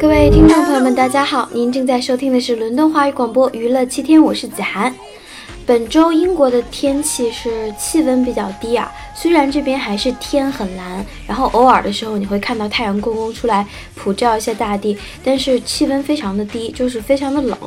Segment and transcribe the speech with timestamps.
[0.00, 4.94] 各位听众朋友们，大家好，您正在收听的是伦敦华语广播娱乐七天，我是子涵。
[5.66, 13.64] 本周英国的天气是气温比较低啊，虽然这边还是天很蓝，然后偶尔的时候你会看到太阳公公出来
[13.94, 17.58] 普照一下大地，但是气温非常的低，就是非常的冷。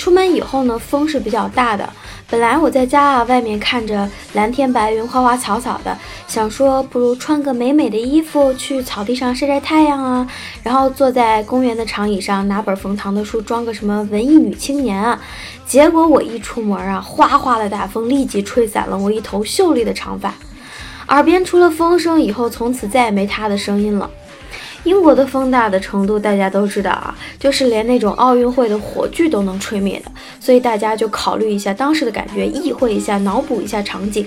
[0.00, 1.86] 出门以后呢，风是比较大的。
[2.30, 5.94] 本来我在家啊，外面看着蓝天白云、花花草草的，
[6.26, 10.26] 想说不如穿个美美的衣服去草地上晒晒太阳啊，
[10.62, 15.20] 然后坐在公园的长椅上拿本冯唐的书，装个什么文艺女青年啊。
[15.66, 20.32] 结果我一出门啊，哗哗的大风立即吹散了我一头秀丽的长发，
[21.08, 24.08] 耳边除了风声，以后从此再也没他的声音了。
[24.84, 30.10] 英国的风大的程度大家都知道啊，就是连那种奥运会的火炬都能吹灭的。
[30.38, 34.26] 所以大家就考虑一下当时的感觉，意会一下，脑补一下场景。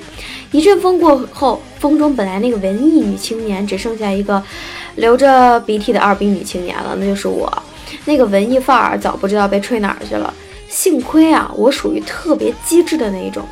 [0.51, 4.41] 一阵风过后，风中本来那个文艺女青年只剩下一个
[4.95, 7.51] 流着鼻涕的二逼女青年了，那就是我。
[8.05, 10.33] 那个文艺范儿早不知道被吹哪儿去了。
[10.69, 13.43] 幸亏啊，我属于特别机智的那一种。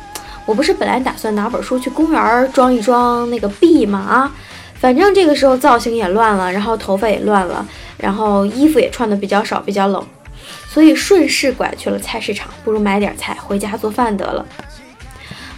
[0.44, 3.98] 我不是本来打算拿本书去公园装一装那个币吗？
[4.00, 4.32] 啊，
[4.82, 7.64] 反正这个时候造型也乱了，然后头发也乱了，
[7.98, 10.04] 然后衣服也穿的比较少，比较冷，
[10.68, 14.44] 所以顺势拐去了菜市场，不如买点菜回家做饭得了。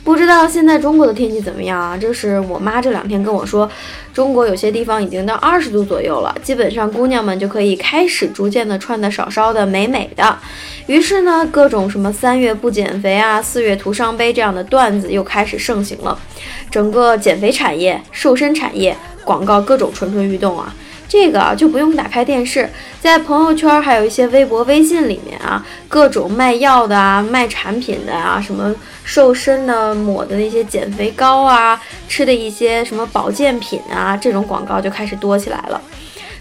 [0.05, 1.97] 不知道现在中国的天气怎么样啊？
[1.97, 3.66] 这是我妈这两天跟我说，
[4.12, 10.38] 中国有些地方已经到二十度左右了，基本上姑娘们就可以开始逐渐的穿的少少的美美的。
[10.86, 16.19] 于是呢，各种什么三月不减肥啊，四月徒伤悲这样的段子又开始盛行了，
[16.70, 18.94] 整个减肥产业、瘦身产业
[19.25, 20.75] 广告各种蠢蠢欲动啊。
[21.06, 22.69] 这个就不用打开电视，
[23.00, 35.81] 在朋友圈还有一些微博、微信里面啊，各种卖药的啊、卖产品的啊，什么瘦身的、抹的那些减肥膏啊，吃的一些什么保健品啊，这种广告就开始多起来了。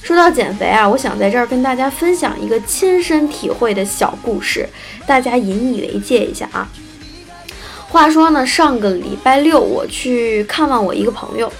[0.01, 4.67] 说到减肥啊，我想在这儿跟大家分享一个亲身体会的小故事，
[5.05, 6.67] 大家引以为戒一下啊。
[7.89, 11.51] 话说呢，上个礼拜六我去看望我一个朋友。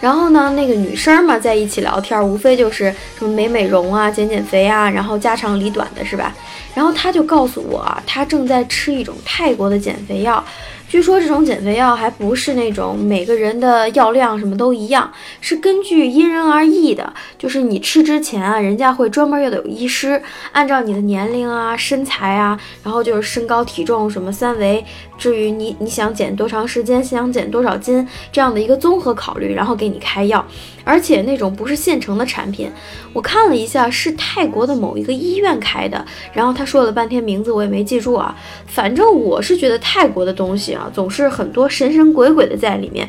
[0.00, 6.34] 然后呢，那个女生嘛，在一起聊天，无非就是什么美美容啊、减减肥啊，然后家长里短的是吧？
[6.74, 10.42] 然后她就告诉我，她正在吃一种泰国的减肥药。
[10.88, 17.12] 据说这种减肥药还不是那种每个人的药量什么都一样，是根据因人而异的。
[17.36, 20.22] 就是你吃之前啊，人家会专门要有医师，
[20.52, 24.82] 按照你的年龄啊、身材啊，然后就是身高体重什么三围，
[25.18, 30.42] 至于你你想减多长时间，想减多少斤这样的一个综合考虑，然后给你开药。
[30.84, 32.70] 而且那种不是现成的产品，
[33.12, 36.02] 我看了一下，是泰国的某一个医院开的。
[36.32, 38.34] 然后他说了半天名字，我也没记住啊。
[38.66, 43.06] 反正我是觉得泰国的东西啊，总是很多神神鬼鬼的在里面。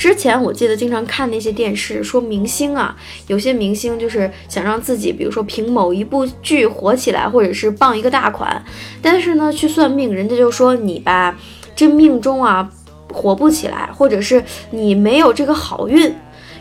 [0.00, 2.96] 之前我记得经常看那些电视，说明星啊，
[3.26, 8.64] 有些明星就是想让自己，比如说凭某一部剧火起来，或者是傍一个大款。
[9.02, 11.38] 但是呢，去算命，人家就说你吧，
[11.76, 12.66] 这命中啊
[13.12, 16.10] 火不起来，或者是你没有这个好运。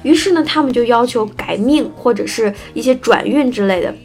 [0.03, 3.95] 于是呢，他们就要求改命或者是一些转运之类的。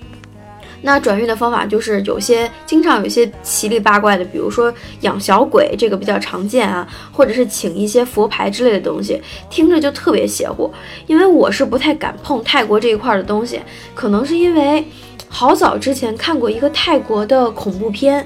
[0.84, 10.70] 那转运的方法就是有些经常有些奇里八怪的，比如说养小鬼，这个比较常见啊，或者是请一些佛牌之类的东西，听着就特别邪乎。
[11.06, 13.60] 因为我是不太敢碰泰国这一块的东西，
[13.94, 14.84] 可能是因为。
[15.26, 18.24] 好早之前看过一个泰国的恐怖片，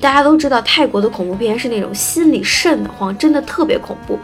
[0.00, 4.16] 大家都知道泰国的恐怖片是那种心里瘆得慌，真的特别恐怖。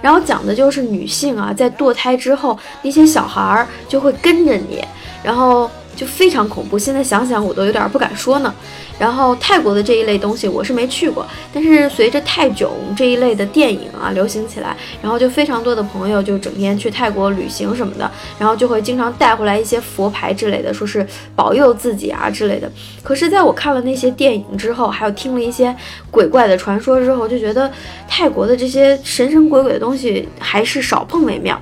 [0.00, 4.82] 然后讲的就是女性啊，在堕胎之后，那些小孩儿就会跟着你，
[5.22, 5.70] 然后。
[5.94, 8.54] 就非常恐怖，现在想想我都有点不敢说呢。
[8.96, 22.70] 然后泰国的这一类东西我是没去过，但是随着泰囧这一类的电影啊流行起来，然后就非常多的朋友就整天去泰国旅行什么的，然后就会经常带回来一些佛牌之类的，说是保佑自己啊之类的。
[23.02, 25.74] 可是在我看了那些电影之后，还有听了一些
[26.12, 27.68] 鬼怪的传说之后，就觉得
[28.06, 31.60] 泰国的这些神神鬼鬼的东西还是少碰为妙。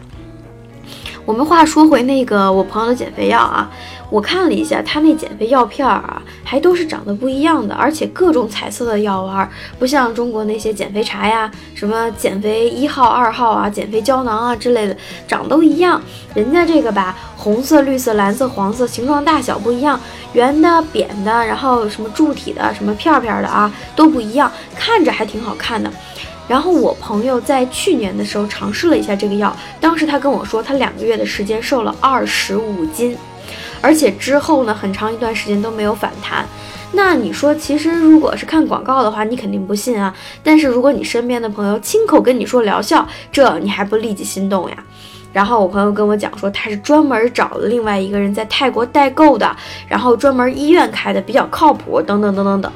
[1.24, 3.70] 我们话说回那个我朋友的减肥药啊。
[4.12, 14.94] 我看了一下，他那减肥药片儿啊，还都是长得不一样的，而且各种彩色的药丸，不像中国那些减肥茶呀，什么减肥一号、二号啊，减肥胶囊啊之类的，
[15.26, 15.98] 长都一样。
[16.34, 19.98] 人家这个吧，红色、绿色、蓝色、黄色，形状大小不一样，
[20.34, 25.90] 圆的、扁的，然后什么柱体的、什么片片的啊，都不一样，看着还挺好看的。
[26.46, 33.16] 然后我朋友在去年的时候尝试了一下这个药，当时他跟我说，他两个月的时间瘦了二十五斤。
[33.82, 36.46] 而且之后呢，很长一段时间都没有反弹。
[36.92, 40.14] 那你说，其实如果是看广告的话，你肯定不信啊。
[40.42, 44.76] 但是如果你身边的朋友亲口跟你说疗效，这你还不立即心动呀？
[45.32, 49.56] 然后我朋友跟我讲说，他是专门找了另外一个人在泰国代购的，
[49.88, 52.70] 然后专门医院开的，比较靠谱，等等等等等。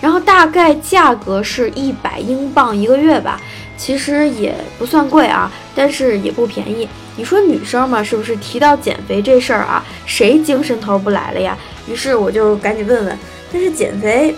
[0.00, 3.38] 然后大概价格是一百英镑一个月吧，
[3.76, 6.88] 其实也不算贵啊，但是也不便宜。
[7.18, 11.58] 你说女生嘛，是不是提到减肥这事儿啊，谁精神头不来了呀？
[11.88, 13.18] 于是我就赶紧问问，
[13.52, 14.32] 但是减肥，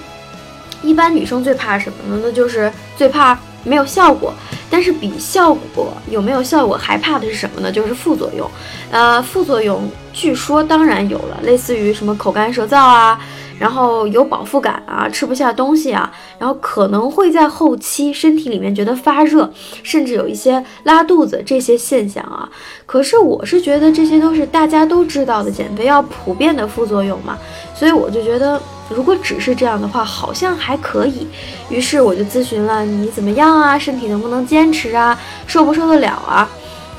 [0.83, 2.23] 一般女生最怕什么呢？
[2.25, 4.33] 那就是最怕没有效果。
[4.71, 7.71] 但是比效果有没有效果还怕的是什么呢？
[7.71, 8.51] 就是副作用。
[8.91, 13.21] 呃，副作用据说当然有了，类似于什么口干舌燥啊。
[13.61, 19.53] 然后有饱腹感啊，吃不下东西啊，然后可能会在后期身体里面觉得发热，
[19.83, 22.49] 甚至有一些拉肚子这些现象啊。
[22.87, 27.37] 可是我是觉得这些都是大家都知道的减肥药普遍的副作用嘛，
[27.75, 28.59] 所以我就觉得
[28.89, 31.27] 如果只是这样的话，好像还可以。
[31.69, 36.49] 于是我就咨询了你怎么样啊，身体能不能坚持啊，受不受得了啊？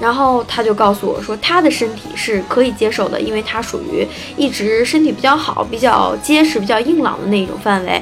[0.02, 4.06] 然后他就告诉我说，他的身体是可以接受的，因为他属于
[4.36, 8.02] 一直身体比较好、比较结实、比较硬朗的那一种范围。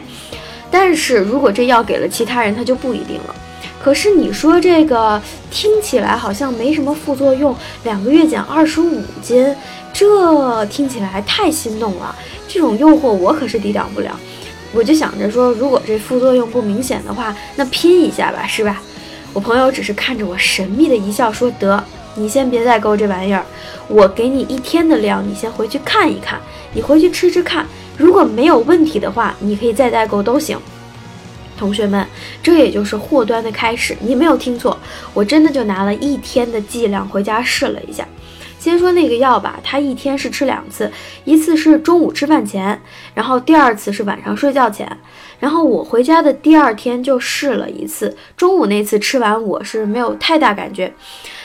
[0.72, 3.36] 但是如果这药给了其他人，他就不一定了。
[3.84, 7.54] 可是你说这个听起来好像没什么副作用，
[7.84, 9.54] 两个月减二十五斤，
[9.92, 12.16] 这听起来太心动了。
[12.48, 14.18] 这种诱惑我可是抵挡不了。
[14.74, 18.82] 我就想着说，如果这副作用不明显的话，那拼一下吧，是吧？
[19.34, 21.84] 我朋友只是看着我神秘的一笑，说：“得，
[22.16, 23.46] 你先别再勾这玩意儿，
[23.88, 26.40] 我给你一天的量，你先回去看一看，
[26.74, 27.66] 你回去吃吃看，
[27.98, 30.58] 如果没有问题的话，你可以再代购都行。”
[31.58, 32.08] 同学们，
[32.42, 34.78] 这也就是祸端的开始，你没有听错，
[35.14, 38.08] 我真的就拿了一天的剂量回家试了一下。
[38.58, 40.92] 先说那个药吧，它一天是吃两次，
[41.24, 42.82] 一次是中午吃饭前，
[43.14, 44.98] 然后第二次是晚上睡觉前。
[45.40, 50.94] 然后我回家的第二天就试了一次，中午那次吃完我是没有太大感觉，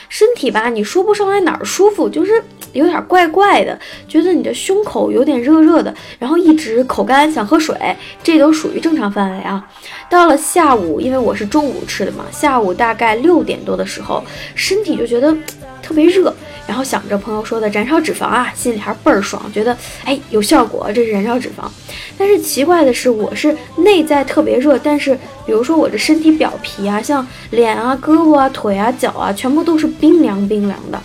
[0.09, 2.43] 身体吧你说不上来哪儿舒服，就是
[2.73, 7.77] 有点怪怪的，觉得你的胸口有点热热的，然后一直口干想喝水，
[8.23, 9.65] 这都属于正常范围啊。
[10.11, 14.23] 到了下午，因为我是中午吃的嘛，下午大概六点多的时候，
[14.55, 15.37] 身体就觉得
[15.85, 16.35] 特别热。
[16.67, 21.69] 然后想着朋友说的燃烧脂肪啊，心里还是倍儿爽，觉得哎有效果，这是燃烧脂肪。
[22.17, 25.15] 但是奇怪的是，我是内在特别热，但是
[25.45, 30.99] 比如说我这身体表皮啊，像脸啊、胳膊啊、腿啊、脚啊，全部都是冰凉冰凉的。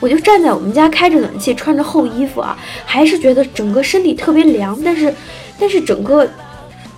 [0.00, 5.14] 我就站在我们家开着暖气，穿着厚衣服啊，还是觉得整个身体特别凉，但是
[5.60, 6.28] 但是整个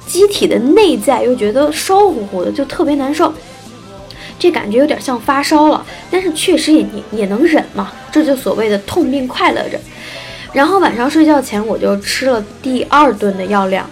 [0.07, 3.31] 机体的内在又觉得烧乎乎的，就特别难受。
[4.39, 9.79] 这感觉有点像发烧了，但是确实也也也能忍嘛，这就所谓的痛并快乐着。
[10.53, 13.89] 然后晚上睡觉前我就吃了第二顿的药量，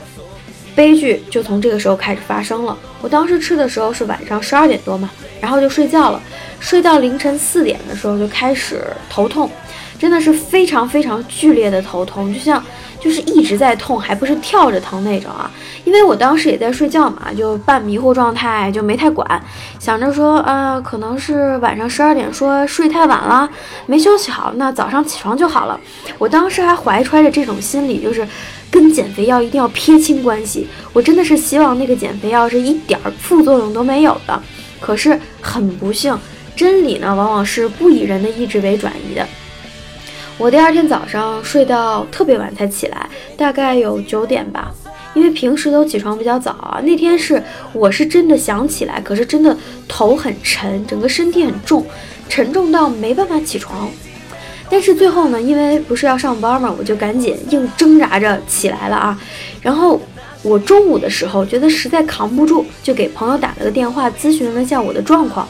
[0.74, 2.76] 悲剧就从这个时候开始发生了。
[3.00, 5.10] 我当时吃的时候是晚上十二点多嘛，
[5.40, 6.22] 然后就睡觉了，
[6.60, 9.50] 睡到凌晨四点的时候就开始头痛，
[9.98, 12.62] 真的是非常非常剧烈的头痛，就像。
[13.04, 15.50] 就是一直在痛，还不是跳着疼那种啊！
[15.84, 19.38] 因为我当时也在睡觉嘛，就半迷糊状态，就没太管，
[19.78, 23.46] 想着说，呃，可能是晚上十二点说睡太晚了，
[23.84, 25.78] 没休息好，那早上起床就好了。
[26.16, 28.26] 我当时还怀揣着这种心理，就是
[28.70, 30.66] 跟减肥药一定要撇清关系。
[30.94, 34.42] 我真的是希望那个减肥药是一点儿副作用都没有的。
[34.80, 36.18] 可是很不幸，
[36.56, 39.28] 真理呢，往往是不以人的意志为转移的。
[40.36, 44.74] 我第二天早上睡到特别晚才起来，大概有九点吧，
[45.14, 46.80] 因为平时都起床比较早啊。
[46.82, 47.40] 那天是
[47.72, 49.56] 我是真的想起来，可是真的
[49.86, 51.86] 头很沉，整个身体很重，
[52.28, 53.88] 沉重到没办法起床。
[54.68, 59.16] 但是最后呢，因为不是要上班嘛，我就赶紧硬挣扎着起来了啊。
[59.62, 60.00] 然后
[60.42, 65.48] 我中午的时候觉得实在扛不住，就给朋友打了个电话咨询了一下我的状况。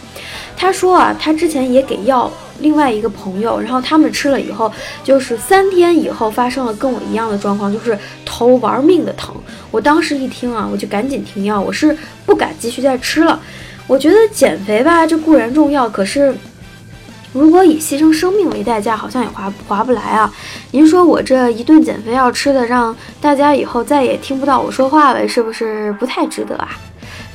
[0.54, 2.30] 他说啊，他之前也给药。
[2.61, 4.70] 另外一个朋友，然后他们吃了以后，
[5.02, 9.34] 就是三天以后发生了跟我一样的状况，就是头玩命的疼。
[9.70, 13.40] 我当时一听啊，我就赶紧停药，我是不敢继续再吃了。
[13.87, 16.34] 我觉得减肥吧，这固然重要，可是
[17.34, 20.32] 如果以牺牲生命为代价，好像也划划不来啊。
[20.70, 26.70] 您说我这一顿减肥药吃的，让大家以后再也听不到我说话了，是不是不太值得啊？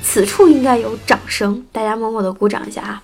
[0.02, 3.04] 此处应该有掌声，大家默默的鼓掌一下啊！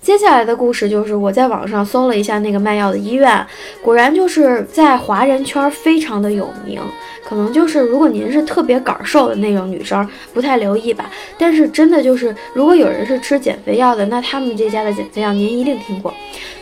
[0.00, 3.46] 接下来的故事就是我在网上搜了一下那个卖药的医院，
[3.82, 6.80] 果然就是在华人圈非常的有名。
[7.24, 11.10] 可能就是如果您是特别杆瘦的那种女生，不太留意吧。
[11.38, 16.12] 但是真的就是，如果有人是吃减肥药的，那他们这家的减肥药您一定听过。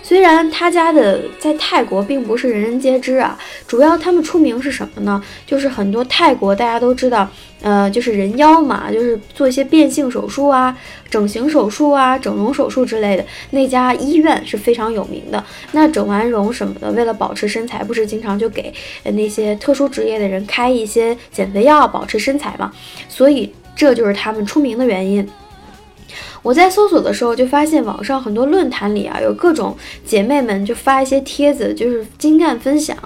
[0.02, 3.36] 虽然他家的在泰国并不是人人皆知啊，
[3.66, 5.20] 主要他们出名是什么呢？
[5.46, 7.28] 就是很多泰国大家都知道，
[7.62, 10.76] 呃，就是人妖嘛，就是做一些变性手术啊、
[11.10, 15.44] 整形手术啊、整容手术之类的，那家医院是非常有名的。
[15.72, 18.72] 那整完容什么的，为了保持身材，不是经常就给
[19.04, 22.72] 那些特殊职业的人开一些减肥药，保持身材嘛？
[23.08, 25.28] 所以这就是他们出名的原因。
[26.42, 32.96] 我在搜索的时候就发现，网上很多论坛里啊，有各种姐妹们就发一些帖子，就是经验分享，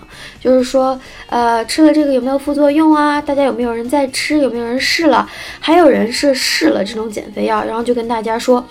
[0.40, 0.98] 就是说，
[1.28, 3.20] 呃，吃了这个有没有副作用啊？
[3.20, 4.38] 大家有没有人在吃？
[4.38, 5.28] 有没有人试了？
[5.58, 8.64] 还有人是试了这种减肥药，然后就跟大家说，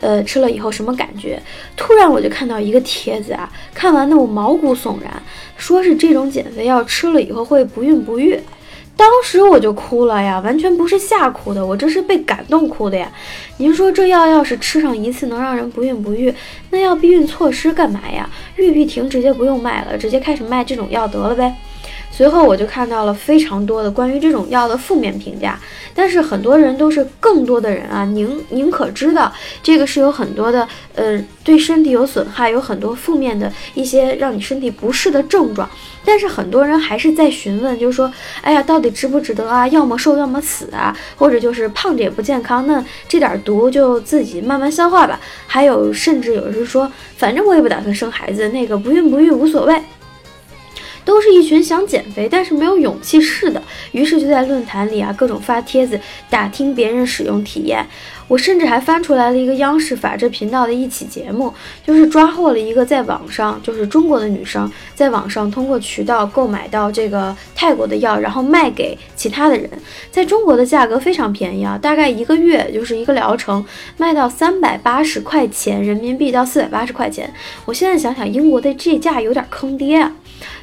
[0.00, 1.42] 呃，吃了以后什么感觉？
[1.76, 5.22] 突然我就看到一个帖子啊，看完呢我毛骨悚然，
[5.58, 8.40] 说是这种减肥药吃了以后会不孕不育。
[9.02, 13.10] 当时我就哭了呀，完全不是吓哭的，我这是被感动哭的呀。
[13.56, 16.32] 您说这药要是吃上一次能让人不孕不育，
[16.70, 18.30] 那要避孕措施干嘛呀？
[18.54, 21.52] 玉碧婷直接不用卖了，直接开始卖这种药得了呗。
[22.12, 25.58] 随后我就看到了非常多的关于这种药的负面评价，
[25.94, 35.68] 但是很多人都是更多的人啊，宁宁可知道这个是有很多的，呃，对身体有损害，有很多负面的一些让你身体不适的症状，
[36.04, 39.66] 但是很多人还是在询问，就是说，哎呀，到底值不值得啊？
[39.68, 45.18] 要么瘦，要么死啊，或者就是胖着也不健康，那这点毒就自己慢慢消化吧。
[45.46, 49.80] 还有甚至有人说，反正我也不打算生孩子，那个不孕不育无所谓。
[51.04, 57.86] 都是一群想减肥但是没有勇气试的，于是就在论坛里啊各种发帖子打听别人使用体验。
[58.28, 61.52] 我甚至还翻出来了一个央视法制频道的一期节目，
[61.84, 69.68] 就是抓获了一个在网上，就是中国的女生在网上通过渠道购买到这个泰国的药，然后卖给其他的人，
[70.10, 73.62] 在中国的价格非常便宜啊，大概一个月就是一个疗程
[73.98, 77.30] 卖到三百八十块钱人民币到四百八十块钱。
[77.66, 80.10] 我现在想想，英国的这价有点坑爹啊。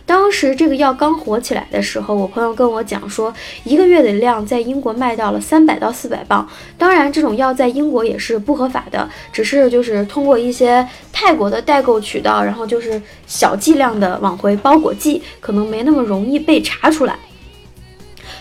[0.06, 3.34] 当时这个药刚火起来的时候，我朋友跟我讲说，
[3.64, 6.48] 一个月的量在英国卖到了三百到四百磅。
[6.78, 17.16] 当然，这种药在英国也是不合法的，只是就是通过一些泰国的代购渠道，然后就是小剂量的往回包裹寄，可能没那么容易被查出来。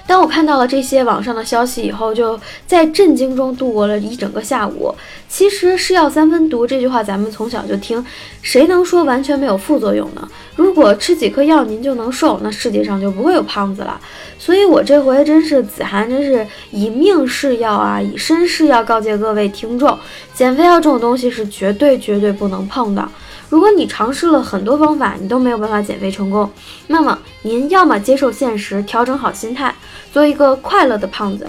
[0.08, 4.94] 当我看到了这些网上的消息以后，就在震惊中度过了一整个下午。
[5.28, 8.02] 其实“是药三分毒”这句话咱们从小就听，
[8.40, 10.26] 谁能说完全没有副作用呢？
[10.56, 14.00] 如果吃几颗药您就能瘦，那世界上就不会有胖子了。
[14.38, 19.98] 所以我这回真是子涵，真是以命试药啊，以身试药，告诫各位听众，
[20.32, 23.06] 减肥药这种东西是绝对绝对不能碰的。
[23.50, 26.50] 如果你尝试了很多方法，你都没有办法减肥成功，
[26.86, 29.74] 那么您要么接受现实，调整好心态，
[30.12, 31.46] 做一个快乐的胖子；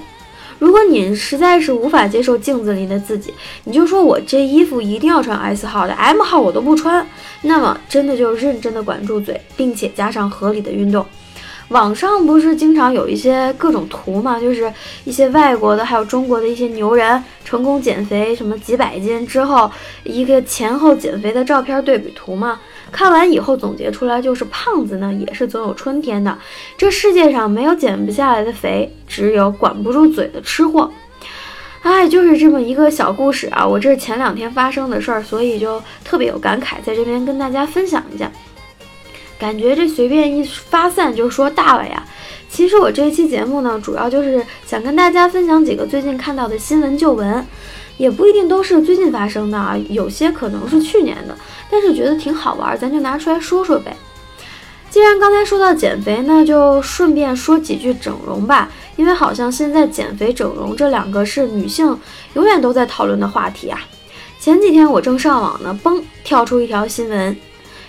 [0.58, 7.06] 如果您实在是无法接受镜子里的自己，你就说我这衣服一定要穿 S 号的，M 号我都不穿，
[7.44, 11.06] 那么真的就认真的管住嘴，并且加上合理的运动。
[11.70, 14.74] 网上不是经常有一些各种图嘛，就是
[15.04, 19.72] 一些外国的，还有中国的一些牛人成功减肥，什么几百斤之后，
[20.04, 22.60] 一个前后减肥的照片对比图嘛。
[22.92, 26.38] 看完以后总结出来就是，胖子呢也是总有春天的。
[26.78, 30.92] 这世界上没有减不下来的肥，只有管不住嘴的吃货。
[31.82, 38.30] 哎，就是这么一个小故事啊，我这前两天发生的事儿，所以就特别有感慨，在这边跟大家分享一下。
[39.40, 42.06] 感觉这随便一发散就说大了呀。
[42.50, 47.46] 其实我这期节目呢，主要就是想跟大家分享几个最近看到的新闻旧闻，
[48.00, 51.38] 也不一定都是最近发生的啊，有些可能是去年的，
[51.70, 53.96] 但是觉得挺好玩，咱就拿出来说说呗。
[54.90, 61.96] 既然刚才说到减肥，那就顺便说几句整容吧，因为好像现在减肥、整容这两个是女性
[62.36, 63.80] 永远都在讨论的话题啊。
[64.40, 67.38] 前几天我正上网呢，嘣，跳出一条新闻。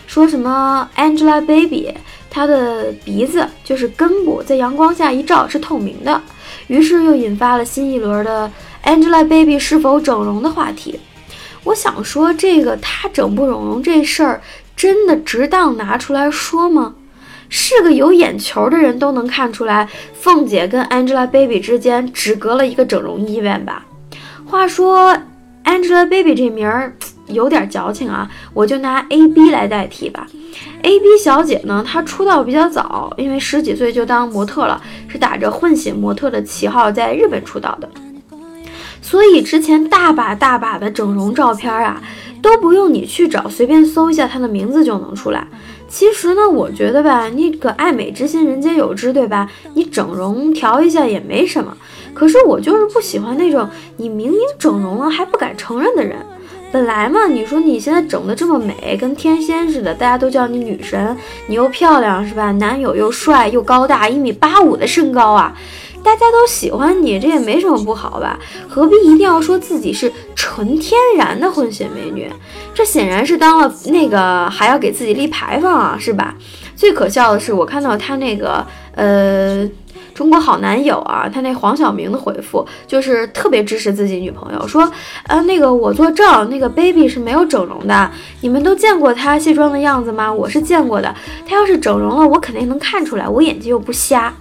[0.09, 1.95] 说什么 Angelababy，
[2.29, 6.21] 她的鼻子就是根部，在阳光下一照是透明的，
[6.67, 8.50] 于是又引发了新一轮的
[8.90, 10.99] Angelababy 是否整容的话题。
[11.62, 14.40] 我想说，这个她整不整容这事儿，
[14.75, 16.94] 真的值当拿出来说吗？
[17.49, 23.87] 是个有眼球的人都能看出来，凤姐跟 Angelababy 之间只隔了一个整容医院吧？
[24.44, 25.16] 话说
[25.64, 26.92] Angelababy 这名儿。
[27.26, 30.26] 有点矫情啊，我就拿 A B 来代替吧。
[30.82, 37.88] A B 小姐呢，她出道比较早，因为十几岁就当模特了，是打着混血模特的旗号在日本出道的，
[39.02, 42.02] 所以之前大把大把的整容照片啊，
[42.40, 45.47] 都不用你去找，随便搜一下她的名字就能出来。
[45.88, 49.50] 其实呢，我觉得吧，你个爱美之心人皆有之，对吧？
[49.75, 51.76] 你整容调一下也没什么。
[52.14, 56.16] 可是我就是不喜欢那种你明明整容了还不敢承认的人。
[56.73, 61.16] 本来嘛，你说你现在整的这么美，跟天仙似的，大家都叫你女神，
[61.49, 62.52] 你又漂亮是吧？
[62.52, 65.52] 男友又帅又高大，一米八五的身高啊，
[66.02, 68.38] 大家都喜欢你，这也没什么不好吧？
[68.69, 72.30] 何必一定要说自己是纯天然的混血美女？
[72.75, 76.35] 这显然是当了那个还要给自己立牌坊啊，是吧？
[76.75, 79.69] 最可笑的是，我看到他那个呃。
[80.12, 84.90] 中国好男友啊，他那黄晓明的回复就是特别支持自己女朋友，说，
[85.26, 88.11] 呃，那个我作证，那个 baby 是没有整容的。
[88.42, 90.30] 你们都见过他卸妆的样子吗？
[90.30, 91.14] 我是见过的。
[91.49, 94.35] 他要是整容了，我肯定能看出来，我眼睛又不瞎。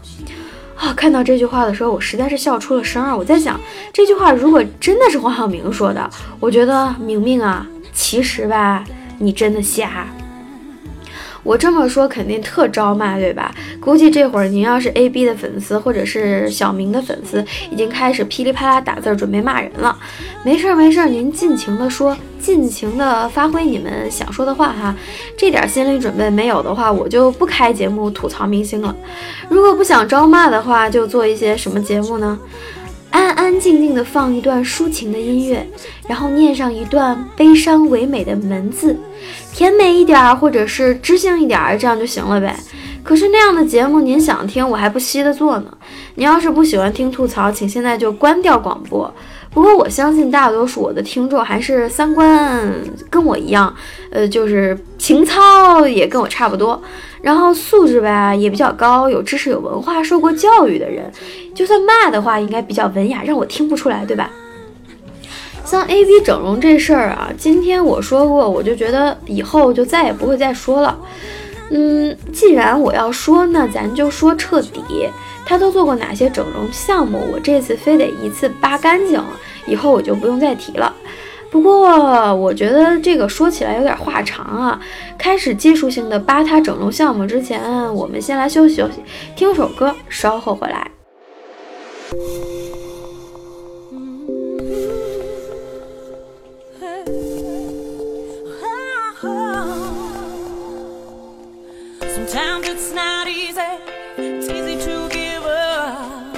[0.79, 3.15] 啊，看到这句话的时候，我实在是笑出了声啊！
[3.15, 3.59] 我在想，
[3.91, 6.09] 这句话如果真的是黄晓明说的，
[6.39, 8.83] 我觉得明明啊，其实吧，
[9.17, 10.07] 你真的瞎。
[11.49, 13.51] 我这么说肯定特招骂，对吧？
[13.79, 19.97] 估计这会儿您要是 A B 的粉丝，或者是小明的粉丝，已经开始噼里啪啦打字准备骂人了。
[20.45, 24.95] 没事儿没事儿，您尽情的说，尽情的发挥你们想说的话哈。
[25.35, 28.95] 这点心理准备没有的话，我就不开节目吐槽明星了。
[29.49, 32.37] 如果不想招骂的话，就做一些什么节目呢？
[33.09, 35.67] 安安静静的放一段抒情的音乐，
[36.07, 38.95] 然后念上一段悲伤唯美的文字，
[39.59, 42.55] 甜美一点儿，或者是知性一点儿，这样就行了呗。
[43.03, 45.77] 可是那样的节目，您想听，我还不稀得做呢。
[46.15, 49.13] 您要是不喜欢听吐槽，请现在就关掉广播。
[49.51, 52.73] 不过我相信大多数我的听众还是三观
[53.09, 53.75] 跟我一样，
[54.11, 56.81] 呃，就是情操也跟我差不多。
[57.21, 61.11] 然后素质吧也比较高，有知识、有文化、受过教育的人，
[61.53, 64.31] 就算骂的话，应该比较文雅，让我听不出来，对吧？
[65.69, 70.97] 像 A B 整容这事儿啊，今天我说过，我就觉得以后就再也不会再说了。
[71.69, 74.81] 嗯，既然我要说，那咱就说彻底。
[75.45, 77.19] 他都做过哪些整容项目？
[77.31, 79.23] 我这次非得一次扒干净，
[79.67, 80.91] 以后我就不用再提了。
[81.51, 84.81] 不过我觉得这个说起来有点话长啊。
[85.19, 88.95] 开始技术性的扒他整容项目之前，我们先来休息休息，
[89.35, 90.89] 听首歌，稍后回来。
[102.29, 103.59] Sometimes it's not easy,
[104.15, 106.37] it's easy to give up.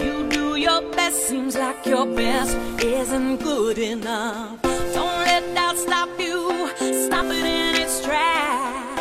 [0.00, 4.62] You do your best, seems like your best isn't good enough.
[4.62, 6.68] Don't let that stop you,
[7.08, 8.91] stop it in its tracks.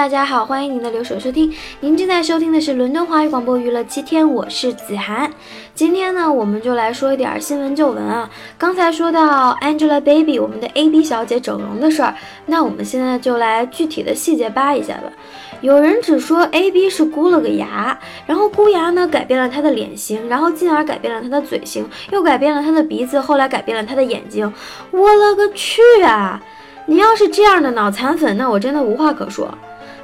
[0.00, 1.54] 大家好，欢迎您的留守收听。
[1.80, 5.30] 您正在收听的是伦敦华语广播娱乐七天，我是子涵。
[5.74, 8.30] 今天呢，我们就来说一点新闻旧闻啊。
[8.56, 12.14] 刚才说到 Angelababy 我们的 AB 小姐整容的事儿，
[12.46, 15.12] 那我们现在就来具体的细节扒一下吧。
[15.60, 24.50] 有人只说 AB 是箍了个牙，然后箍牙呢改变了她的脸型，然后进而改变了她的嘴型，又改变了她的鼻子，后来改变了她的眼睛。
[24.92, 26.40] 我勒个去啊！
[26.86, 29.46] 你要是这样的脑残粉，那我真的无话可说。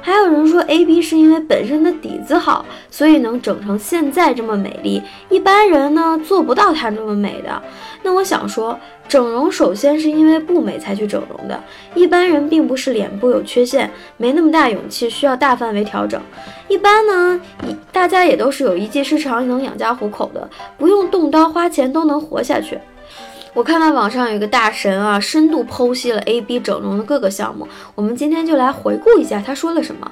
[0.07, 5.03] 还有人说 A B 是因为本身的底子好，所以能整成现在这么美丽。
[5.27, 7.61] 一般人呢做不到她这么美的。
[8.03, 11.61] 那我想说，整容首先是因为不美才去整容的。
[11.93, 16.21] 一般人并不是脸部有缺陷，没那么大勇气需要大范围调整。
[16.69, 17.41] 一般呢，
[17.91, 22.79] 大家也都是有一技之长能养家糊口的，不用动刀花钱都能活下去。
[23.57, 27.67] 我看到网上有一个大神啊，深度剖析了 A B 整容的各个项目。
[27.95, 30.11] 我们今天就来回顾一下他说了什么。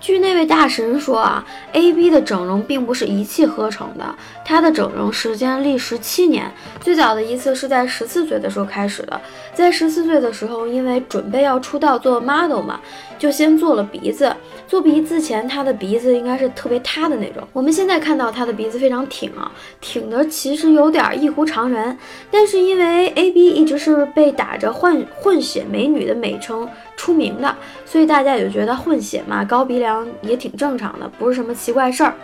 [0.00, 4.14] 据那位大神说啊，A B 的整容并不是一气呵成的，
[4.46, 6.50] 他的整容时间历时七年。
[6.80, 9.20] 最早的一次是在十四岁的时候开始的，
[9.52, 12.80] 在十四岁的时候，因为准备要出道做 model 嘛，
[13.18, 14.34] 就先做了鼻子。
[14.66, 17.46] 做鼻子前，他的鼻子应该是特别塌的那种。
[17.52, 19.50] 我们现在看到他的鼻子非常挺啊，
[19.80, 21.96] 挺的其实有点异乎常人。
[22.30, 32.14] 但是因为 A B 一直是被打着混混血美女的美称出名的，所以大家也就觉得混血嘛，高鼻梁也挺正常的，不是什么奇怪事儿。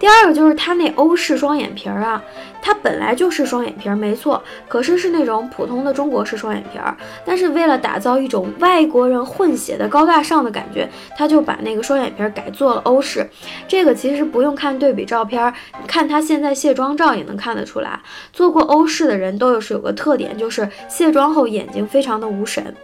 [0.00, 2.22] 第二个就是他那欧式双眼皮儿啊，
[2.60, 6.96] 他本来就是双眼皮儿，没错，可是是那种普通的中国式双眼皮儿。
[7.24, 13.28] 但是为了打造一种外国人混血的高大上的感觉，他就把那个双眼皮儿改做了欧式。
[13.66, 15.52] 这个其实不用看对比照片，
[15.86, 18.00] 看他现在卸妆照也能看得出来，
[18.32, 22.74] 做过欧式的人都有是有个特点，就是卸妆后眼睛非常的无神。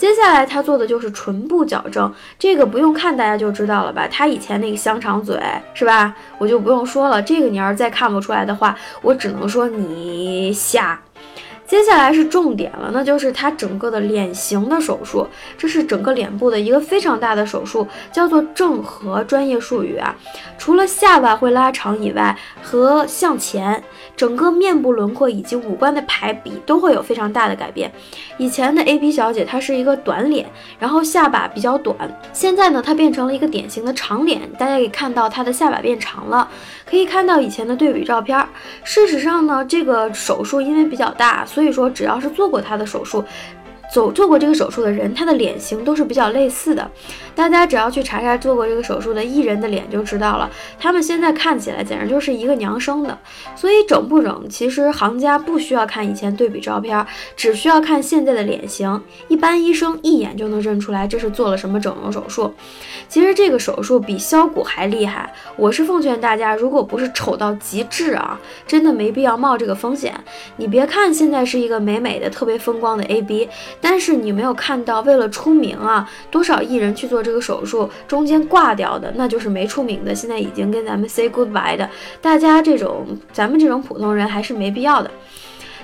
[0.00, 4.08] 接下来他做的就是唇部矫正，这个不用看大家就知道了吧？
[4.10, 5.38] 他以前那个香肠嘴
[5.74, 6.16] 是吧？
[6.38, 7.20] 我就不用说了。
[7.20, 10.98] 这个你要是再看不出来的话，我只能说你瞎。
[11.70, 15.24] 接下来是重点了，那就是她整个的脸型的手术，
[15.56, 20.12] 这是整个脸部的一个非常大的手术，叫做正颌，专业术语啊。
[20.58, 23.80] 除了下巴会拉长以外，和向前，
[24.16, 27.92] 整个面部轮廓以及五官的排比都会有非常大的改变。
[28.36, 31.96] 以前的 A B 小姐她是一个短脸，然后下巴比较短，
[32.32, 36.48] 现在呢她变成了一个典型的长脸，大家可以看到她的下巴变长了，
[36.90, 38.38] 可以看到以前的对比照片。
[38.84, 41.70] 事实上呢，这个手术因为比较大，所以。
[41.70, 43.24] 说，只要是做过他的手术。
[43.92, 46.90] 走做过这个手术的人，他的脸型都是比较类似的。
[47.34, 50.50] 大家只要去查查做过这个手术的艺人的脸就知道了。
[50.78, 53.18] 他们现在看起来简直就是一个娘生的。
[53.56, 57.04] 所以整不整，其实行家不需要看以前对比照片，
[57.36, 59.00] 只需要看现在的脸型。
[59.28, 62.52] 一般医生一眼就能认出来这是做了什么整容手术。
[63.08, 65.32] 其实这个手术比削骨还厉害。
[65.56, 70.14] 我是奉劝大家，如果不是丑到极致啊，真的没必要冒这个风险。
[70.56, 73.48] 你别看现在是一个美美的、特别风光的 A B。
[73.80, 81.88] 但是你没有看到，为了出名啊，多少艺人去做这个手术，中间挂掉的，那就是没出名的，现在已经跟咱们 say goodbye 的。
[82.20, 85.10] 大家这种，咱们这种普通人还是没必要的。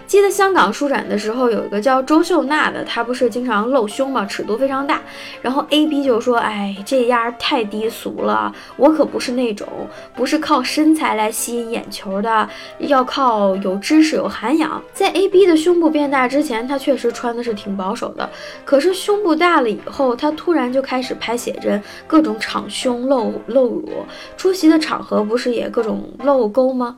[0.07, 4.25] 记得香港书展的时候，有一个叫周秀娜的，她不是经常露胸吗？
[4.25, 5.01] 尺度非常大。
[5.43, 9.67] 然后 A B 就说：“哎，这丫太低俗了，我可不是那种，
[10.15, 18.31] 不是靠身材来吸引眼球的，要靠有知识、有涵养。”在 A B 的胸部变大之前，她确实穿的是挺保守的。
[18.65, 23.89] 可是胸部大了以后，她突然就开始拍写真，各种敞胸露露乳，
[24.37, 26.97] 出席的场合不是也各种露沟吗？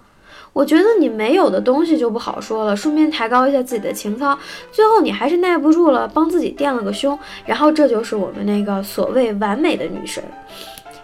[0.58, 4.36] 我觉得你没有的东西就不好说了，顺便抬高一下自己的情操，
[4.72, 7.16] 最后你还是耐不住了，帮自己垫了个胸，
[7.46, 10.20] 然后这就是我们那个所谓完美的女神。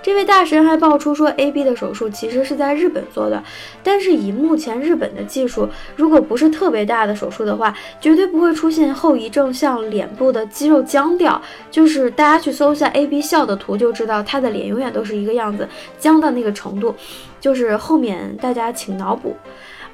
[0.05, 3.43] 这位大神还爆出说，A B 的手术其实是在日本做的，
[3.83, 11.41] 但是以目前日本的技术，如果不是特别大的手术的话，绝对不会出现后遗症，像脸部的肌肉僵掉。
[11.71, 15.67] 就是大家去搜一下 A B 笑的图，就知道他的脸永远都是一个样子，
[15.99, 16.95] 僵到那个程度。
[17.41, 19.35] 就是后面大家请脑补。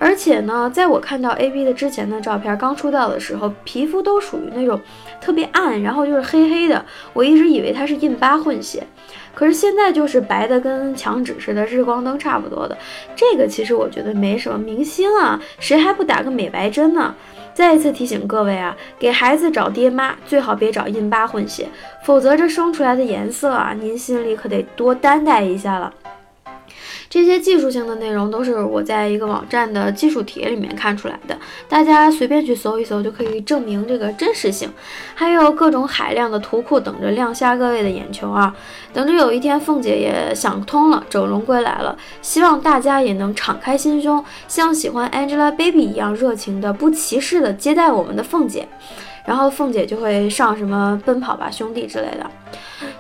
[0.01, 4.81] 而且呢，在我看到 A B 的之前的照片，刚出道的时候，皮肤都属于那种
[5.21, 6.83] 特别暗，然后就是黑黑的，
[7.13, 8.83] 我一直以为他是印巴混血。
[9.35, 12.77] 可是现在就是白的跟墙纸似的，日光灯差不多的。
[13.15, 17.15] 这个其实我觉得没什么，明星啊，谁还不打个美白针呢？
[17.53, 21.69] 再一次提醒各位啊，给孩子找爹妈最好别找印巴混血，
[22.05, 25.93] 否则这生出来的颜色啊，您心里可得多担待一下了。
[27.11, 31.37] 这些技术性的内容都是我在一个网站的技术帖里面看出来的，
[31.69, 34.71] 大家随便去搜一搜就可以证明这个真实性。
[35.13, 38.55] 还有各种海量的图库等着亮瞎各位的眼球啊！
[38.93, 48.69] 等着有一天凤姐也想通了，整容归来了，希望大家也能敞开心胸，像喜欢 Angelababy 一样热情的、不歧视的接待我们的凤姐。
[49.25, 52.31] 然后凤姐就会上什么奔跑吧兄弟之类的。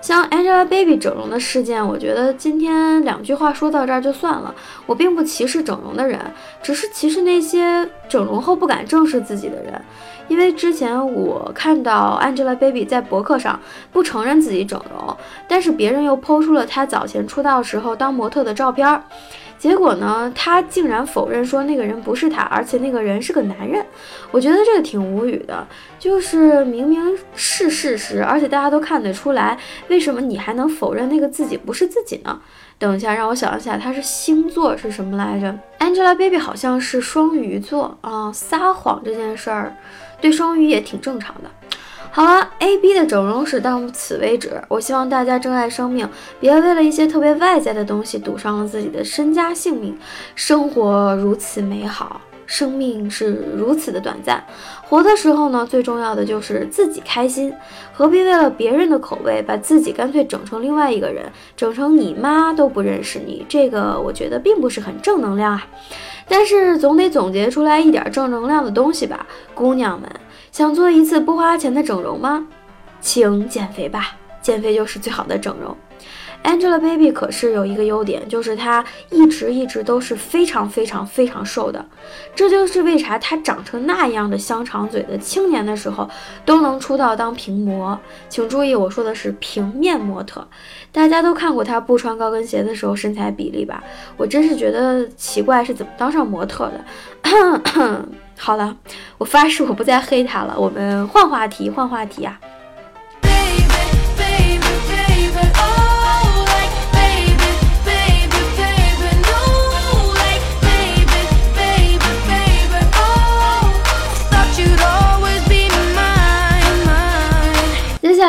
[0.00, 4.54] 像 Angelababy 整容的事件，我觉得今天两句话说到这儿就算了。
[4.86, 6.18] 我并不歧视整容的人，
[6.62, 9.80] 只是歧视那些整容后不敢正视自己的人。
[10.28, 13.58] 因为之前我看到 Angelababy 在博客上
[13.90, 15.16] 不承认自己整容，
[15.48, 19.02] 但是别人又抛出了她早前出道时候当模特的照片儿。
[19.60, 23.84] 结果呢，他竟然否认说那个人不是他，而且那个人是个男人。
[24.30, 25.66] 我觉得这个挺无语的，
[25.98, 32.40] 就是明明是事实，而且大家都看得出来，为什么你还能否认那个自己不是自己呢？
[32.78, 39.76] 等一下，让我想一下，他是星座是什么来着？Angelababy 好像是双鱼座啊，撒谎这件事儿，
[40.22, 41.50] 对双鱼也挺正常的。
[42.12, 44.60] 好了，A B 的整容史到此为止。
[44.66, 46.08] 我希望大家珍爱生命，
[46.40, 49.96] 别为了一些特别外在的东西赌上了自己的身家性命。
[50.34, 54.42] 生活如此美好，生命是如此的短暂。
[54.82, 57.54] 活的时候呢，最重要的就是自己开心，
[57.92, 63.46] 何必为了别人的口味，把自己干脆整成另外一个人，整成你妈都不认识你？
[63.48, 65.64] 这个我觉得并不是很正能量啊。
[66.26, 70.10] 但是总得总结出来一点正能量的东西吧，姑娘们。
[70.52, 72.46] 想做一次不花钱的整容吗？
[73.00, 75.76] 请减肥吧，减肥就是最好的整容。
[76.42, 81.84] Angelababy 可是有一个优点，就是她一直一直都是非常非常非常瘦的，
[82.34, 86.08] 这就是为啥她长成那样的香肠嘴的青年的时候
[86.46, 87.98] 都能出道当平模。
[88.30, 90.46] 请注意，我说的是平面模特。
[90.90, 93.84] 大家都看过她不穿高跟鞋的时候身材比例吧？
[94.16, 96.82] 我真是觉得奇怪，是怎么当上模特的？
[98.42, 98.74] 好了，
[99.18, 100.54] 我发誓我不再黑他了。
[100.58, 102.40] 我们换话题，换话题啊！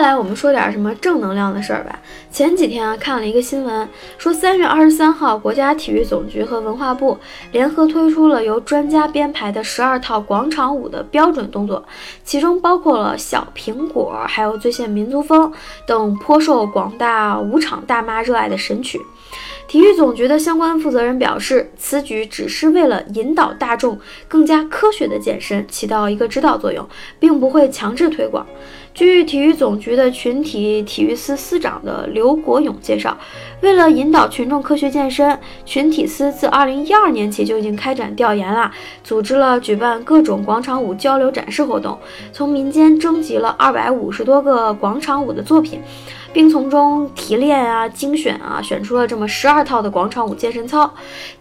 [0.02, 2.00] 来我们说点什么正能量的事儿吧。
[2.32, 3.88] 前几天啊，看了一个新闻，
[4.18, 7.18] 说三月二十三号，国家体育总局和文化部
[7.52, 11.86] 联合推出了由专家编排的十二套广场舞的标准动作，
[12.24, 15.52] 其中包括了小苹果，还有最炫民族风
[15.86, 19.00] 等颇受广大舞场大妈热爱的神曲。
[19.68, 26.86] 体育总局的相关负责人表示，此举只是为了引导大众更加科学的健身，起到一个指导作用，
[27.20, 28.46] 并不会强制推广。
[28.94, 33.18] 据体育总局的群体体育司司长的刘国勇介绍，
[33.62, 38.70] 为了引导群众科学健身，群体司自二零一二年起就已经开展调研了，
[39.04, 41.98] 组织了举办各种广场舞交流展示活动，
[42.34, 45.80] 从民间征集了二百五十多个广场舞的作品。
[46.34, 50.92] 并从中提炼啊、精选啊，选出了这么十二套的广场舞健身操，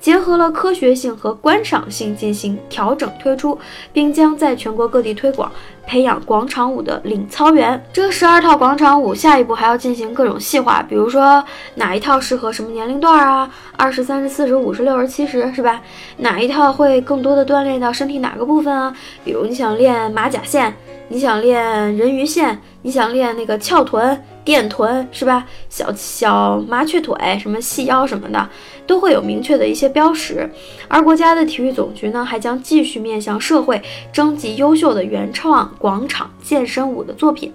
[0.00, 3.59] 结合了科学性和观赏性进行调整推出，
[3.92, 5.50] 并将在全国各地推广，
[5.87, 7.83] 培养广场舞的领操员。
[7.92, 11.42] 这十二套广场舞下一步还要进行各种细化，比如说
[11.76, 13.50] 哪一套适合什么年龄段啊？
[13.76, 15.81] 二十三十四十五十六十七十是吧？
[16.18, 18.94] 哪一套会更多的锻炼到身体哪个部分啊？
[19.24, 20.74] 比如你想练马甲线，
[21.09, 24.20] 你想练人鱼线，你想练那个翘臀。
[24.50, 25.46] 电臀是吧？
[25.68, 28.48] 小小麻雀腿，什么细腰什么的，
[28.84, 30.50] 都会有明确的一些标识。
[30.88, 33.80] 而国家的体育总局呢，还将继续面向社会
[34.12, 37.52] 征集优秀的原创广场健身舞的作品。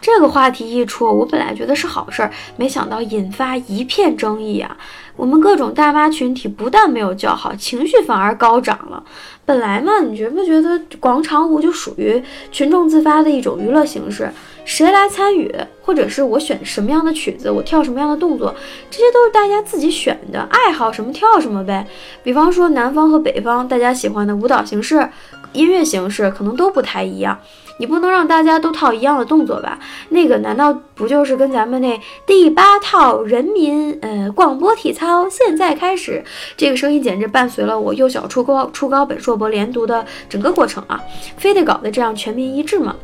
[0.00, 4.76] 这个话题一出，我本来觉得是好事儿，没想到引发一片争议啊！
[5.16, 9.02] 我们各种大妈群体不但没有叫好，情绪反而高涨了。
[9.44, 12.22] 本来嘛，你觉不觉得广场舞就属于
[12.52, 14.30] 群众自发的一种娱乐形式？
[14.68, 15.50] 谁来参与，
[15.80, 18.54] 或者是我选什么样的曲子，我跳什么样的动作，
[18.90, 21.86] 这些都是大家自己选的，爱好什么跳什么呗。
[22.22, 25.08] 比方说南方和北方，大家喜欢的舞蹈形式、
[25.54, 27.40] 音乐形式可能都不太一样。
[27.80, 29.78] 你不能让大家都套一样的动作吧？
[30.10, 36.22] 那个难道不就是跟咱们那第八套人民呃广播体操现在开始？
[36.58, 41.00] 这个声音简直伴随了我幼小初高初高本硕博连读的整个过程啊！
[41.38, 42.94] 非得搞得这样全民一致吗？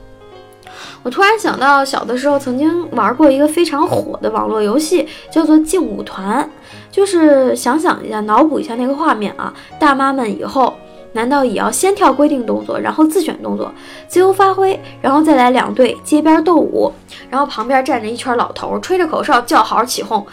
[1.04, 6.48] 我突然想到，小的时候曾经玩过一个非常火的网络游戏，叫做劲舞团。
[6.90, 10.72] 就是想想一下，脑补一下那个画面啊，大妈们以后
[11.12, 13.70] 难道也要先跳规定动作，然后自选动作，
[14.08, 16.90] 自由发挥，然后再来两队街边斗舞，
[17.28, 20.24] 然后旁边站着一圈老头，吹着口哨叫好起哄，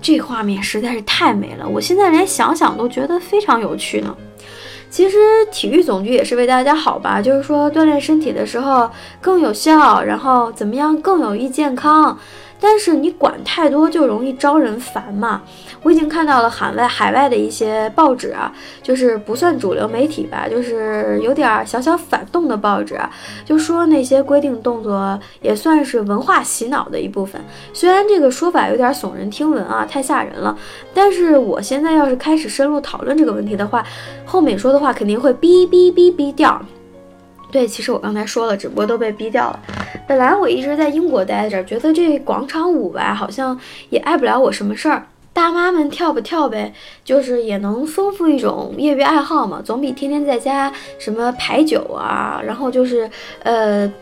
[0.00, 4.14] 这画面实在是太美了，我现在连想想都觉得非常有趣呢。
[4.90, 5.16] 其实
[5.52, 12.18] 体育总局也是为大家好吧，就是说锻炼身体的时候更有效，然后怎么样更有益健康。
[12.58, 15.42] 但是你管太多就容易招人烦嘛。
[15.82, 23.10] 我已经看到了海外海外的一些报纸啊，就是不算主流媒体吧，就是有点小小反动的报纸啊，
[23.44, 27.40] 就说那些规定动作也算是文化洗脑的一部分。
[27.72, 30.56] 虽然这个说法有点耸人听闻啊，太吓人了，
[30.92, 33.84] 但是我现在要是开始深入讨论这个问题的话，
[34.26, 36.60] 后面说的话肯定会哔哔哔哔掉。
[37.50, 39.58] 对，其实我刚才说了，只不过都被逼掉了。
[40.06, 45.04] 本来我一直在英国待着，觉得这广场舞吧，好像也碍不了我什么事儿。
[45.32, 46.72] 大妈们跳不跳呗，
[47.04, 53.10] 就是也能丰富一种业余爱好嘛，总比天天在家什么排酒啊，然后就是
[53.42, 53.92] 呃。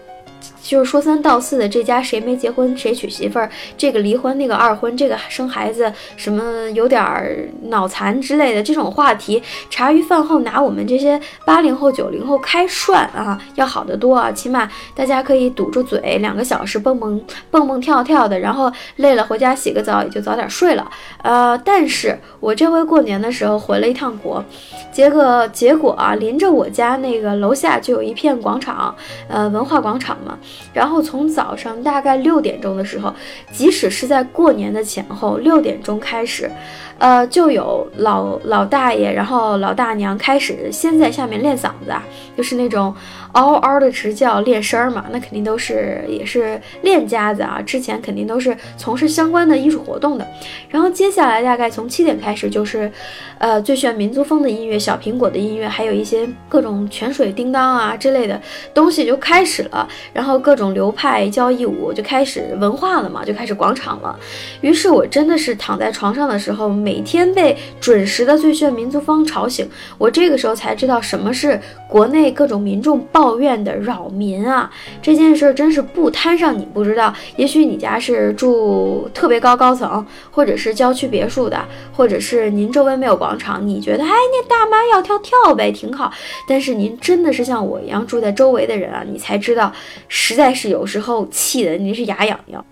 [0.62, 14.31] 就是说三道四的，这家谁没结婚谁娶媳妇儿，这个离婚那个二婚，这个生孩子什么有点儿脑残之类的这种话题，茶余饭后拿我们这些八零后九零后开涮啊，要好得多啊！
[14.33, 20.90] 起码大家可以堵住嘴两个小时蹦蹦蹦蹦跳跳的，然后累了回家洗个澡也就早点睡了。
[21.23, 24.44] 呃，但是我这回过年的时候回了一趟国，
[24.92, 28.94] 结果结果啊，临着我家那个楼下就有一片广场，
[29.29, 30.38] 呃，文化广场嘛。
[30.73, 33.14] 然后从早上大概六点钟的时候，
[33.53, 36.51] 即使是在过年的前后，六点钟开始，
[36.99, 42.05] 呃，就有老老大爷，然后老大娘开始先在下面练嗓子啊，
[42.37, 42.95] 就是那种。
[43.33, 47.61] 嗷嗷的直叫练声儿嘛，那肯定都是也是练家子啊。
[47.65, 50.27] 之前肯定都是从事相关的艺术活动的。
[50.69, 52.91] 然后接下来大概从七点开始就是，
[53.37, 58.41] 呃，最炫民族风的音乐，小苹果的音乐，还有一些各种泉水叮当啊之类的
[58.73, 59.87] 东西就开始了。
[60.13, 64.19] 然后各种流派交谊舞就开始文化了嘛，就开始广场了。
[64.63, 69.68] 于是我真的是躺在床上的时候，每天被准时的最炫民族风吵醒。
[69.98, 72.88] 我这个时候才知道什么是国内各种民众。
[73.12, 74.70] 抱怨的扰民啊，
[75.03, 77.12] 这件事真是不摊上你不知道。
[77.37, 86.12] 也许你家是住特别高高层，或者是郊区别墅的，或者是您周围没有广场，你觉得哎，那大妈要跳跳呗，挺好。
[86.46, 89.72] 但是您真的是像我一样住在周围的人啊，你才知道，
[90.09, 92.64] 实在是有时候气的您是牙痒痒。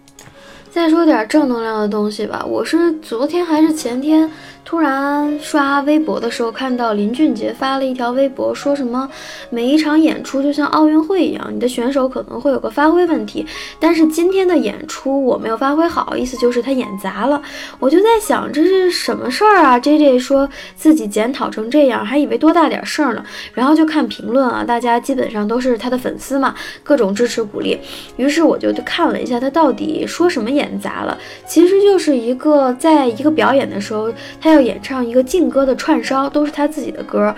[0.76, 4.30] 再说点正能量的东西吧，我是昨天还是前天。
[4.66, 9.08] 突然刷微博的时候，看到林俊杰发了一条微博，说什么
[9.48, 13.46] 每一场演出就像奥运会一样，你的选手可能会有个发挥问题，
[13.78, 17.40] 但是今天的演出我没有发挥好，意思就是他演砸了。
[17.78, 19.78] 我就在想这是什么事儿啊？
[19.86, 23.24] J J 说自己检讨成这样，还以为多大点事儿呢。
[23.54, 26.52] 然后就看评论啊，大家基本上都是他的粉丝嘛，
[26.82, 27.78] 各种支持鼓励。
[28.16, 34.66] 于是我就看了一下他到底说什么演砸了，其实就是一个在一个表演的时候，他要。
[34.66, 37.32] 演唱一个劲歌的串烧，都是他自己的歌，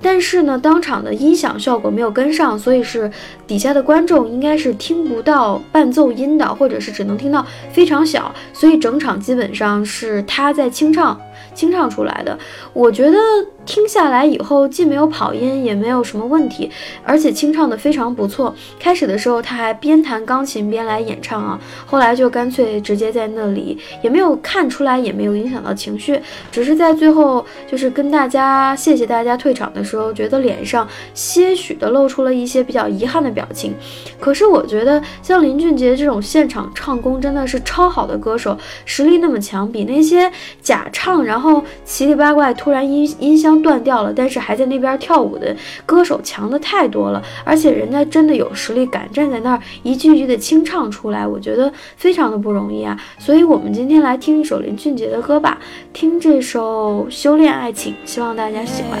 [0.00, 3.08] 但是呢，当场的音响效果没有跟上，所以是
[3.46, 11.16] 底下的观众应该是听不到伴奏音的，或者是只能听到非常小，所以整场基本上是他在清唱。
[11.54, 12.36] 清唱出来的，
[12.72, 13.18] 我觉得
[13.64, 16.70] 听下来以后既没有跑音，也没有什么问题，
[17.04, 18.54] 而且清唱的非常不错。
[18.78, 26.20] 开始的时候他还边弹钢琴边来演唱啊，后来就干脆直接在那里，也没有看出来，也没有影响到情绪，
[26.50, 33.74] 只是在最后就是跟大家谢谢大家退场的时候，觉得脸上些许的露出了一些比较遗憾的表情。
[34.18, 41.62] 可是我觉得像林俊杰这种现场唱功真的是超好的歌手，实力那么强，比那些假唱然后。
[41.84, 52.98] 奇里八怪突然音音箱断掉了，但是还在那边跳舞的歌手强的太多了，而且人家真的有实力，敢站在那儿一句句的清唱出来，我觉得非常的不容易啊。
[53.18, 55.58] 所以，我们今天来听一首林俊杰的歌吧，
[55.92, 59.00] 听这首《修炼爱情》，希望大家喜欢。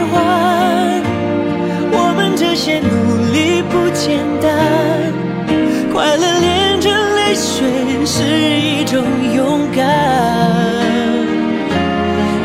[2.53, 4.51] 这些努力不简单。
[5.93, 8.25] 快乐连着泪水是
[8.59, 9.01] 一种
[9.33, 9.79] 勇敢。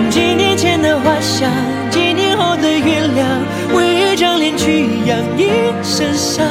[0.08, 1.50] 几年前的花香，
[1.90, 3.26] 几年后的原谅，
[3.74, 5.50] 为一张脸去养一
[5.82, 6.46] 身伤。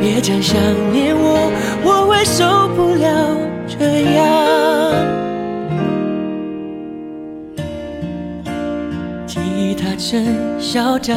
[0.00, 0.56] 别讲想
[0.92, 1.50] 念我，
[1.82, 3.36] 我会受不了
[3.66, 4.22] 这样。
[9.26, 11.16] 吉他真嚣张。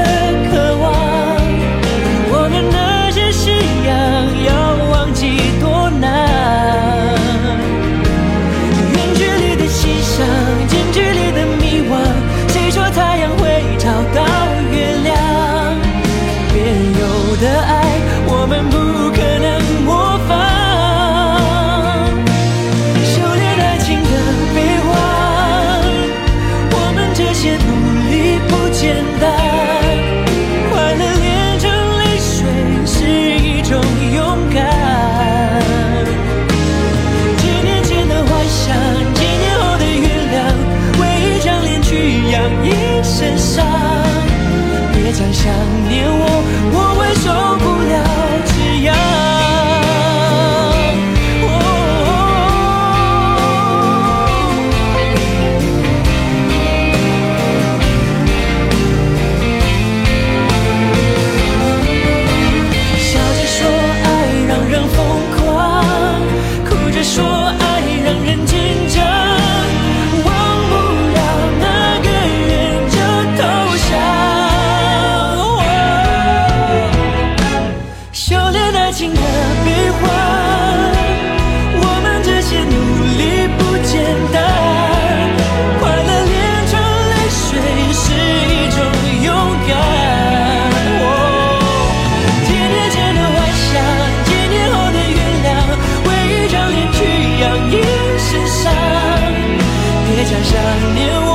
[100.31, 100.55] 再想
[100.95, 101.29] 念我，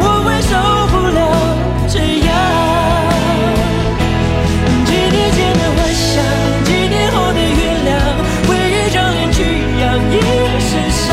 [0.00, 0.52] 我会受
[0.88, 1.20] 不了
[1.86, 2.28] 这样。
[4.86, 6.08] 几年前的幻想，
[6.64, 7.88] 几年后的原谅，
[8.48, 9.36] 为一张脸去
[9.82, 10.16] 养一
[10.64, 11.04] 身伤。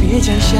[0.00, 0.58] 别讲想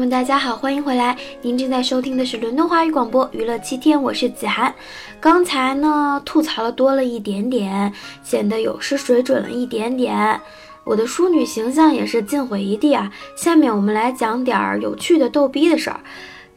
[0.00, 1.14] 们，大家好，欢迎回来。
[1.42, 4.74] 您正在收听的是伦敦华语广播娱乐七天，我是子涵。
[5.20, 7.92] 刚才呢吐槽了多了一点点，
[8.22, 10.40] 显得有失水准了一点点，
[10.84, 13.12] 我的淑女形象也是尽毁一地啊。
[13.36, 16.00] 下面我们来讲点儿有趣的逗逼的事儿。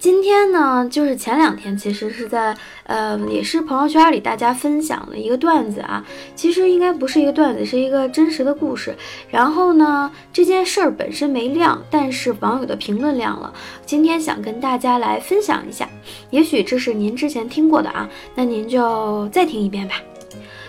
[0.04, 6.04] 今天呢，就是前两天，其实是在呃，也是朋友圈里大家分享的一个段子啊。
[6.36, 8.94] 其实应该不是一个段子，是一个真实的故事。
[9.32, 13.54] 然后呢，这件事儿本身没亮，但是网友的评论亮了。
[13.86, 15.88] 今天想跟大家来分享一下，
[16.32, 19.96] 也许这是您之前听过的啊，那您就再听一遍吧。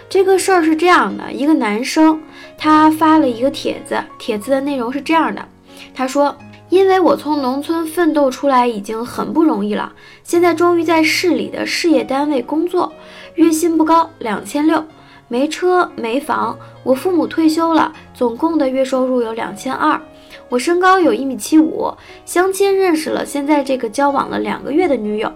[0.09, 2.23] 这个事儿是这样的，一个男生
[2.57, 5.45] 他发了一个帖子，帖子的内容是这样的，
[5.93, 6.33] 他说。
[6.75, 9.93] 因为我从农村奋斗出来已经很不容易了，
[10.25, 12.93] 现在终于在市里的事业单位工作，
[13.37, 14.85] 月薪不高，两千六，
[15.29, 20.01] 没车没房，我父母退休了，总共的月收入有两千二。
[20.49, 21.93] 我身高有一米七五，
[22.25, 25.33] 相亲认识了现在这个交往了两个月的女友，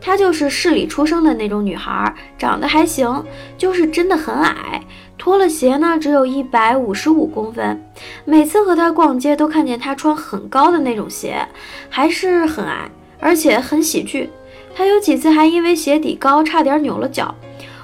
[0.00, 3.24] 她就是市里出生的那种女孩，长得还行，
[3.56, 4.82] 就是真的很矮，
[5.16, 7.82] 脱了鞋呢只有一百五十五公分。
[8.24, 11.46] 每次和她逛街都看见她穿很高的那种鞋，
[11.88, 14.30] 还是很矮，而且很喜剧。
[14.74, 17.34] 她有几次还因为鞋底高差点扭了脚。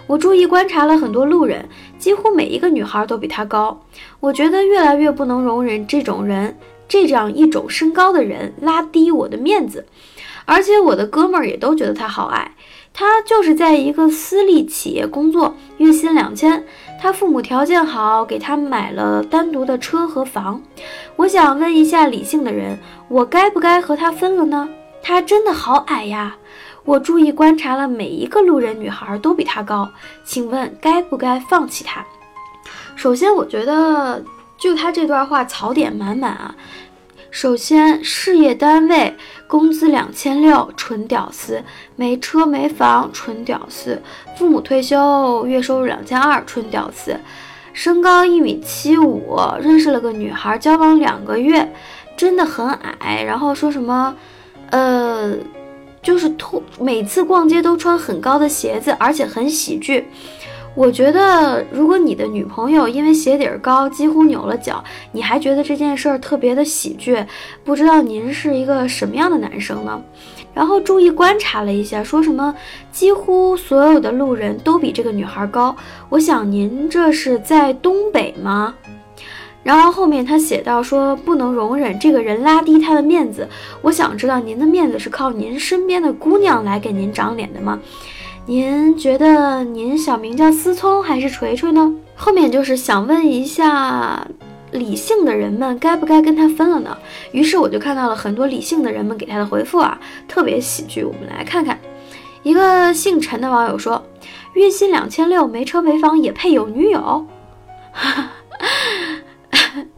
[0.07, 3.81] 我注意观察了很多路人，几乎每一个女孩都比她高。
[4.21, 9.87] 我觉得越来越不能容忍这种人，这样一种身高的人拉低我的面子。
[10.45, 12.55] 而且我的哥们儿也都觉得他好矮。
[12.97, 16.65] 他就是在一个私立企业工作，月薪两千。
[17.01, 20.63] 他父母条件好，给他买了单独的车和房。
[21.17, 22.79] 我想问一下理性的人，
[23.09, 24.69] 我该不该和他分了呢？
[25.03, 26.37] 他真的好矮呀。
[26.85, 29.89] 我注意观察了每一个路人，女孩都比他高，
[30.23, 32.05] 请问该不该放弃他？
[32.95, 34.23] 首先，我觉得
[34.59, 36.55] 就他这段话槽点满满啊。
[37.31, 39.17] 首先，事业单位，
[39.49, 41.63] 工资两千六，纯屌丝；
[41.97, 43.99] 没车没房，纯屌丝；
[44.37, 47.15] 父母退休，月收入两千二，纯屌丝；
[47.73, 51.73] 身高一米七五，认识了个女孩，交往两个月，
[52.17, 52.71] 真的很
[53.01, 53.23] 矮。
[53.25, 54.15] 然后说什么，
[54.71, 55.35] 呃。
[56.05, 60.07] 就是脱每次逛街都穿很高的鞋子，而且很喜剧。
[60.77, 64.83] 我觉得，如果你的女朋友因为鞋底儿高几乎扭了脚，
[65.13, 67.25] 你还觉得这件事儿特别的喜剧，
[67.65, 70.03] 不知道您是一个什么样的男生呢？
[70.53, 72.53] 然后注意观察了一下，说什么
[72.91, 75.77] 几乎所有的路人都比这个女孩高。
[76.09, 78.75] 我想您这是在东北吗？
[79.65, 83.49] 然后后面他写到说不能容忍这个人拉低他的面子，
[83.83, 87.81] 我想知道您的面子是靠您身边的姑娘来给您长脸的吗？
[88.47, 91.95] 您觉得您小名叫思聪还是锤锤呢？
[92.15, 94.29] 后面就是想问一下
[94.71, 96.99] 理性的人们该不该跟他分了呢？
[97.33, 99.99] 于是我就看到了很多理性的人们给他的回复啊，
[100.29, 101.03] 特别喜剧。
[101.03, 101.79] 我们来看看，
[102.43, 104.05] 一个姓陈的网友说，
[104.53, 107.27] 月薪两千六，没车没房也配有女友？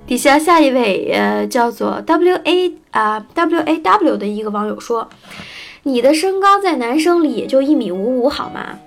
[0.07, 5.09] 底下下一位，呃，叫做 W A 啊 W A W 的一个网友说
[5.83, 8.79] ：“你的身高在男生里也就一米五五，好吗？”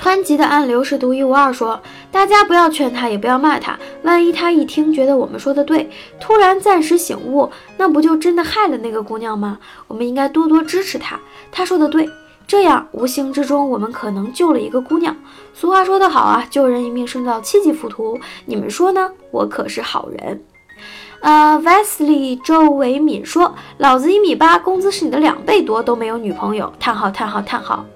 [0.00, 1.80] 湍急的暗流是独一无二说
[2.12, 5.90] ：“大家不要劝他，也不要骂他，万一他一听觉得我们说的对，
[6.20, 9.58] 突然暂时醒悟，那不就真的害了那个姑娘吗？
[9.88, 11.18] 我们应该多多支持他，
[11.50, 12.08] 他说的对。”
[12.46, 15.16] 这样，无形之中，我们可能救了一个姑娘。
[15.52, 18.18] 俗话说得好啊，救人一命胜造七级浮屠。
[18.46, 19.10] 你们说呢？
[19.30, 20.42] 我可是好人。
[21.20, 27.86] 呃，Vesley 周伟敏说：“老子一米八，工资是你的两倍多，都没有女朋友。”叹号叹号叹号。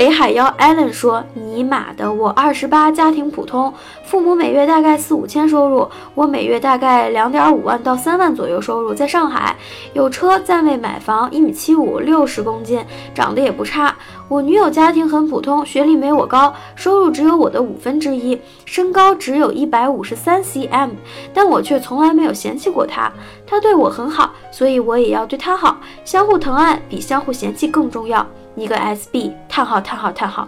[0.00, 3.70] 北海妖 Allen 说：“尼玛的，我二十八，家庭普通，
[4.02, 9.54] 父母每月大概四五千收入，我每月大概两点五万到三万左右收入，在上海
[9.92, 12.82] 有车，暂未买房，一米七五，六十公斤，
[13.14, 13.94] 长得也不差。
[14.26, 20.92] 我女友家庭很普通，学历没我高，收入只有我的五分之一，身高只有一百五十三 cm，
[21.34, 23.12] 但我却从来没有嫌弃过她，
[23.46, 28.26] 她对我很好，所以我也要对她好，相互疼爱比相互嫌弃更重要。”
[28.60, 30.46] 一个 SB 叹号叹号叹号，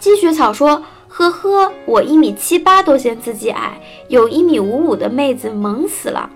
[0.00, 6.28] 积雪草说：呵呵，我一米七八都嫌自己矮，有一米五五的妹子萌死了。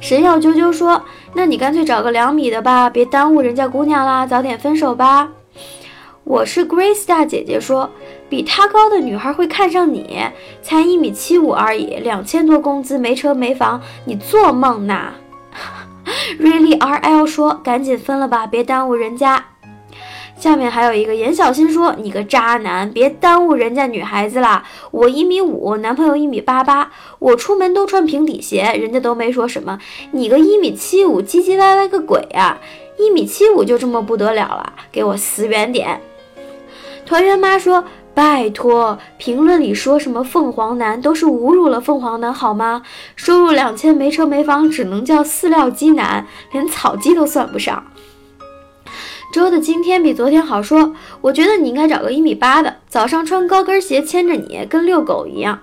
[0.00, 1.00] 神药啾啾说：
[1.34, 5.28] 那你干脆找个两米的吧，别耽误人家姑娘啦，早点分手吧。
[6.24, 7.88] 我是 Grace 大姐姐说：
[8.28, 10.20] 比她高的女孩会看上你，
[10.60, 15.14] 才一米七五而已，两千多工资，没车没房，你做梦呢？
[16.38, 19.42] Really RL 说：赶紧分了吧，别耽误人家。
[20.38, 24.62] 下面还有一个严小新说：“你个渣男，别耽误人家女孩子啦！
[24.92, 29.80] 我一米五，男朋友一米八八，我出门都穿平底鞋，人家都没说什么。
[30.12, 32.56] 你个一米七五，唧唧歪歪个鬼呀！
[32.98, 34.72] 一米七五就这么不得了了？
[34.92, 36.00] 给我死远点！”
[37.04, 37.82] 团圆妈说
[38.14, 42.82] ：“拜托，评论里说什么凤凰男都是侮辱了凤凰男好吗？
[43.16, 47.84] 收入两千，没车没房，只能叫饲料鸡男，连草鸡都算不上。”
[49.30, 55.60] 周的今天比昨天好说，我觉得你应该找个一米八的，早上穿高跟鞋牵着你，跟遛狗一样。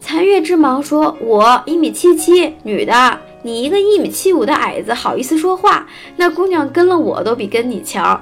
[0.00, 5.86] 残月之芒说：“我一米七七，女的，你一个一米七五的矮子，好意思说话？
[6.16, 8.20] 那姑娘跟了我都比跟你强。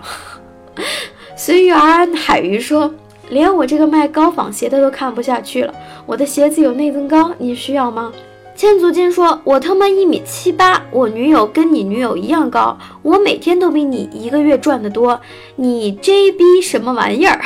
[1.34, 2.92] ”随缘海鱼说
[3.30, 5.74] ：“连我这个卖高仿鞋的都看不下去了，
[6.04, 8.12] 我的鞋子有内增高，你需要吗？”
[8.56, 15.20] 千足金说：“我他妈一米七八，我女友跟你女友一样高，我每天都比你一个月赚的多，
[15.56, 17.38] 你 JB 什么玩意儿？”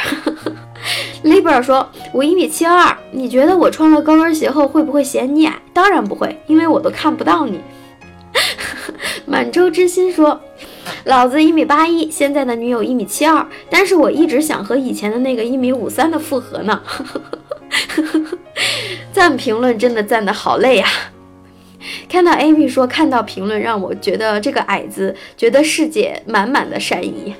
[1.22, 5.60] 里本说：“我一米七二，你觉得我穿了高跟鞋后会不会嫌你矮？
[5.72, 7.60] 当然不会，因为我都看不到你。
[9.26, 10.40] ”满洲之心说
[11.04, 16.80] ：“老子一米八一，现在的女友一米七二，但是我一直想和以前的那个一米五三的复合呢。”
[19.20, 20.86] 赞评论真的赞的好累呀！
[22.08, 27.34] 看到 Amy 说看到评论让我觉得这个矮子觉得世界满满的善意。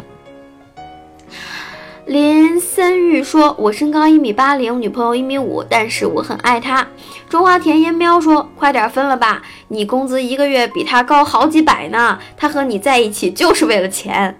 [2.05, 6.87] 林森玉说：“我身高一米八零，女朋友一米五，但是我很爱她。”
[7.31, 14.39] 中华田烟喵说：“快点分了吧，你工资一个月比他高好几百呢，他和你在一起就是为了钱。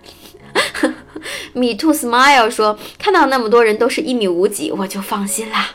[1.55, 5.71] ”米兔 smile 说：“看到那么多人都是一米五几，我就放心啦。”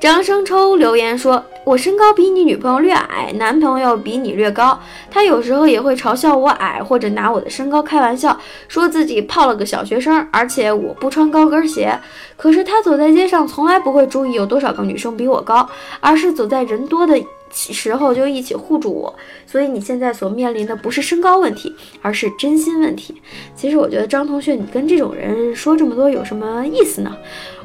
[0.00, 4.80] 张生抽留言说：“我身高比你女朋友略矮，男朋友比你略高。
[5.10, 10.26] 他有时候也会嘲笑我矮，或者拿我的身高开玩笑，说自己泡了个小学生。
[10.30, 12.00] 而且我不穿高跟鞋，
[12.38, 15.68] 可是他走在街上从来不会注意有多少个女生比我高，
[16.00, 17.20] 而是走在人多的。”
[17.52, 19.12] 时候就一起护住我，
[19.44, 23.20] 所以你现在所面临的不是身高问题，而是真心问题。
[23.56, 27.16] 其实我觉得张同学，你跟这种人说这么多有什么意思呢？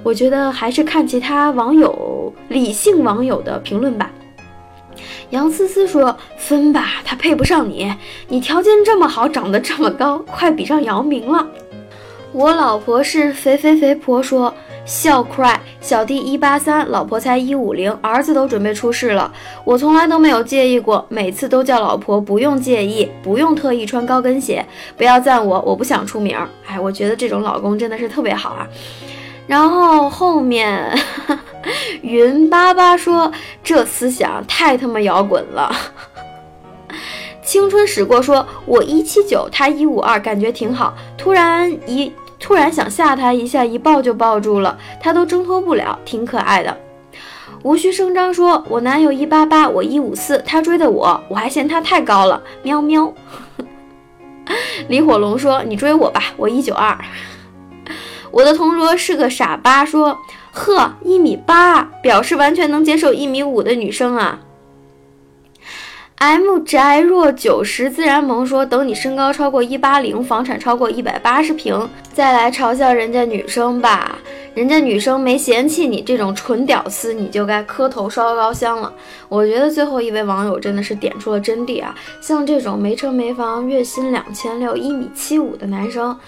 [0.06, 4.12] 我觉得还是看其他网友理性网友的评论吧。
[5.32, 7.92] 杨思思说：“分吧，他配不上你，
[8.28, 11.48] 你条件这么好，长得这么高，快比上姚明了。”
[12.34, 14.54] 我老婆是肥肥肥婆说。
[14.86, 19.34] 笑 cry，小弟一八三，老婆才一五零，儿子都准备出世了，
[19.64, 24.64] 我从来都没有介意过，每次都叫老婆不用介意，不用特意穿高跟鞋，
[24.96, 26.38] 不要赞我，我不想出名。
[26.68, 28.68] 哎，我觉得这种老公真的是特别好啊。
[29.48, 30.98] 然后后面
[32.02, 33.32] 云巴巴说
[33.64, 35.76] 这思想太他妈摇滚了。
[37.44, 42.12] 青春驶过说，我一七九，他一五二，感觉挺好，突然一。
[42.38, 46.78] 突然想吓他一下，一抱就抱住了，他都挣脱不了，挺可爱的。
[47.64, 53.12] 无需声张说：“我男友一八八，我一五四，他追的我，我还嫌他太高了。”喵喵。
[54.90, 56.96] 李火龙说：“你追我吧，我一九二。”
[58.36, 60.20] 我的同桌是个傻八说
[60.52, 64.42] ：“呵，一米八，表示完全能接受一米五的女生啊。”
[66.20, 74.18] M 宅若九十自然萌说：“等你身高超过一八零，房产超过一百八十平，再来嘲笑人家女生吧。
[74.54, 78.94] 人家女生没嫌弃你这种纯屌丝，你就该磕头烧高香了。”
[79.30, 81.96] 我觉得最后一位网友真的是点出了真谛啊！
[82.20, 86.20] 像这种没车没房、月薪两千六、一米七五的男生。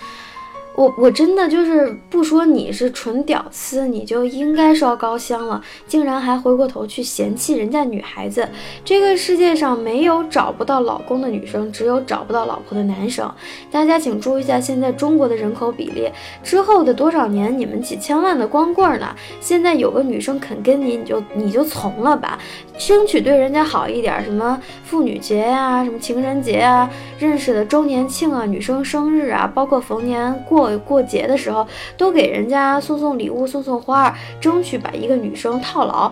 [0.78, 8.47] 我我真的就是不说你是纯屌丝，你就应该烧高香了，竟然还回过头去嫌弃人家女孩子。
[8.86, 13.28] 这个世界上没有找不到老公的女生，只有找不到老婆的男生。
[13.71, 16.11] 大家请注意一下现在中国的人口比例，
[16.43, 19.07] 之后的多少年，你们几千万的光棍呢？
[19.41, 22.38] 现在有个女生肯跟你，你就你就从了吧，
[22.78, 24.23] 争取对人家好一点。
[24.23, 30.66] 什么妇女节呀，什么情人节啊，认识的周年庆啊，女生生日啊，包括逢年过。
[30.80, 36.11] 过节的时候，多给人家送送礼物，送送花，争取把一个女生套牢。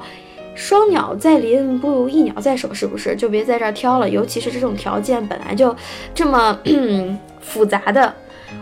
[0.54, 3.16] 双鸟在林不如一鸟在手，是不是？
[3.16, 5.76] 就别在这儿挑了，尤其是这种条件本来就
[6.14, 6.58] 这么
[7.42, 8.14] 复杂的。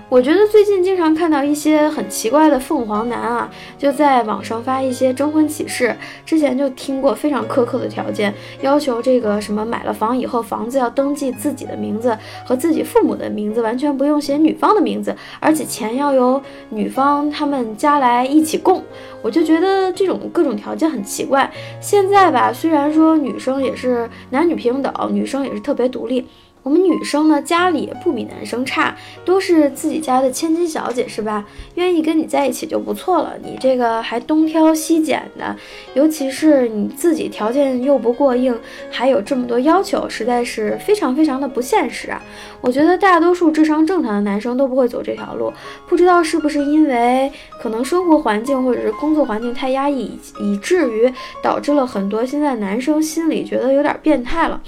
[0.09, 5.95] 我觉得最近经常看到一些很奇怪的凤凰男啊，就在网上发一些征婚启事。
[6.23, 8.31] 之前就听过非常苛刻的条件，
[8.61, 12.15] 要求这个什么买了房以后，房子要登记自己的名字
[12.45, 16.39] 和自己父母的名字，完全不用写女方的名字，而且钱要由
[16.69, 18.83] 女方他们家来一起供。
[19.23, 21.51] 我就觉得这种各种条件很奇怪。
[21.81, 26.27] 现在吧，虽然说女生也是男女平等，女生也是特别独立。
[26.63, 28.95] 我们女生呢，家里也不比男生差，
[29.25, 31.45] 都是自己家的千金小姐，是吧？
[31.75, 33.33] 愿意跟你在一起就不错了。
[33.43, 35.55] 你这个还东挑西拣的，
[35.93, 38.57] 尤其是你自己条件又不过硬，
[38.89, 42.21] 还有这么多要求，实在是非常非常的不现实啊！
[42.61, 45.51] 我觉得大多数智商正常的男生都不会走这条路，
[45.87, 47.29] 不知道是不是因为
[47.61, 51.11] 可能生活环境或者是工作环境太压抑，以至于
[51.41, 54.61] 导致了很多现在男生心里觉得有点变态了。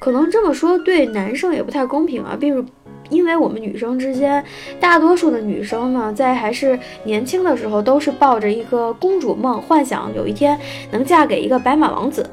[0.00, 2.64] 可能这么说对男生也不太公平啊，比如，
[3.10, 4.42] 因为我们女生之间，
[4.80, 10.58] 大多数的女生呢，在还是年轻的时候，都是抱着一个公主梦，幻想有一天
[10.90, 12.26] 能嫁给一个白马王子。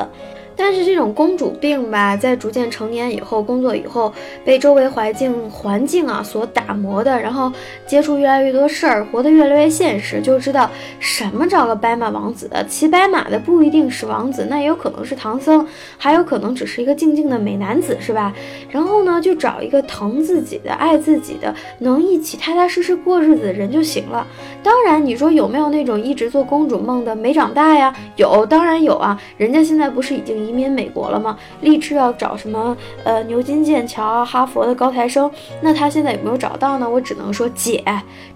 [0.58, 4.12] 但是这种公主病吧，在逐渐成年以后，工作以后，
[4.44, 7.52] 被周围环境环境啊所打磨的，然后
[7.86, 15.66] 接触越来越多事儿，活得越来越现实，就知道什么找个白马王子的，骑白马的不一定是王子，那也有可能是唐僧，
[15.98, 18.34] 还有可能只是一个静静的美男子，是吧？
[18.72, 24.26] 然后呢，就找一个疼自己的、爱自己的，能一起踏踏实实过日子的人就行了。
[24.64, 27.96] 当然，你说有没有那种一直做公主梦的没长大呀？
[28.16, 31.38] 有，当然有啊，人家现在不是已经移民美国了吗？
[31.62, 35.30] 立志要找什么呃牛津、剑桥、哈佛的高材生，
[35.62, 36.90] 那他现在有没有找到呢？
[36.90, 37.84] 我只能说，姐，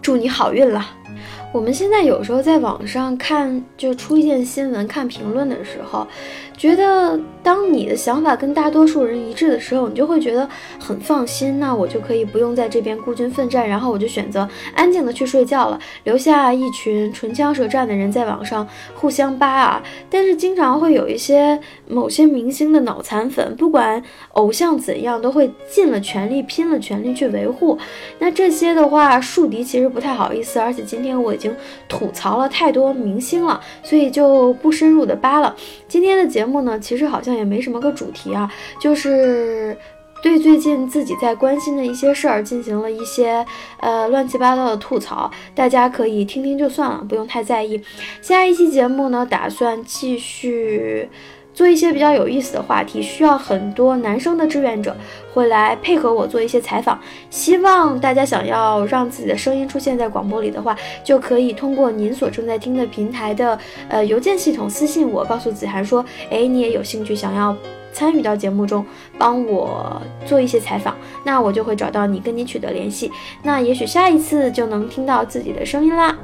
[0.02, 0.86] 祝你好运了。
[1.54, 6.08] 我们现在有时候在网上看，就出一件新闻，看评论的时候。
[6.58, 10.48] 觉得当你的想法跟大多数人一致的时候，你就会觉得
[10.80, 18.66] 很放心，那我就可以不用在这边孤军奋战，然后我就选择安静的去睡觉了，留下一群唇枪舌战的人在网上
[18.96, 19.84] 互相扒啊。
[20.10, 24.02] 但是经常会有一些某些明星的脑残粉，不管
[24.34, 27.78] 偶像怎样，都会尽了全力、拼了全力去维护。
[28.20, 31.54] 那这些的话，树敌其实不太好意思，而且今天我已经
[31.90, 35.54] 吐槽了太多明星了，所以就不深入的扒了。
[35.90, 36.62] 今天的节目。
[36.62, 39.78] 呢，其实好像也没什么个主题啊，就是
[40.22, 43.46] 对最近自己在关心的一些事儿进行了一些
[43.80, 47.82] 呃乱七八糟的吐槽，大家可以听听就算了，不用太在意。
[48.22, 51.10] 下一期节目呢，打算继续
[51.54, 54.96] 做一些比较有意思的话题，需要很多男生的志愿者
[55.34, 57.00] 会来配合我做一些采访。
[57.30, 63.58] 希望大家想要让自己的声音出现在广播里的话，就可以通过您所正在听的平台的
[63.90, 67.56] 呃邮件系统私信我，告诉子涵说，哎，你也有兴趣想要。
[67.94, 68.86] 参与到节目中，
[69.18, 73.12] 帮我做一些采访，那我就会找到你，跟你取得联系。
[73.44, 76.18] 那也许下一次就能听到自己的声音啦。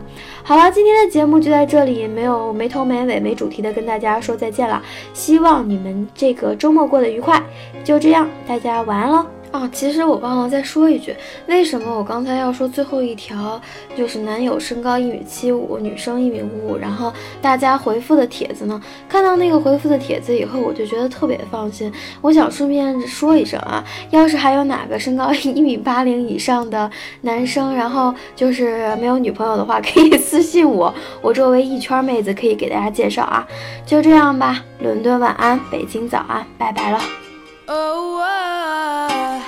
[0.44, 4.82] 好了，今天的节目就在这里，没有没头没尾没主题的跟大家说再见了。
[5.14, 7.42] 希望你们这个周末过得愉快。
[7.84, 9.37] 就这样，大家晚安喽。
[9.54, 11.16] 哦，其实我忘了再说一句，
[11.48, 13.60] 为什么我刚才要说最后一条
[13.96, 18.80] 就是男友身高一米七五，女生一米五五，然后大家回复的帖子呢？
[19.08, 21.92] 看到那个回复的帖子以后，我就觉得特别放心。
[22.22, 26.90] 我想顺便说一声啊，要是还有哪个身高一米八零以上的
[27.22, 33.48] 男生，然后就是没有女朋友的话，可以私信我，我周围一圈妹子可以给大家介绍啊。
[33.86, 37.27] 就这样吧，伦敦晚安，北京早安，拜拜了。
[37.70, 39.44] Oh,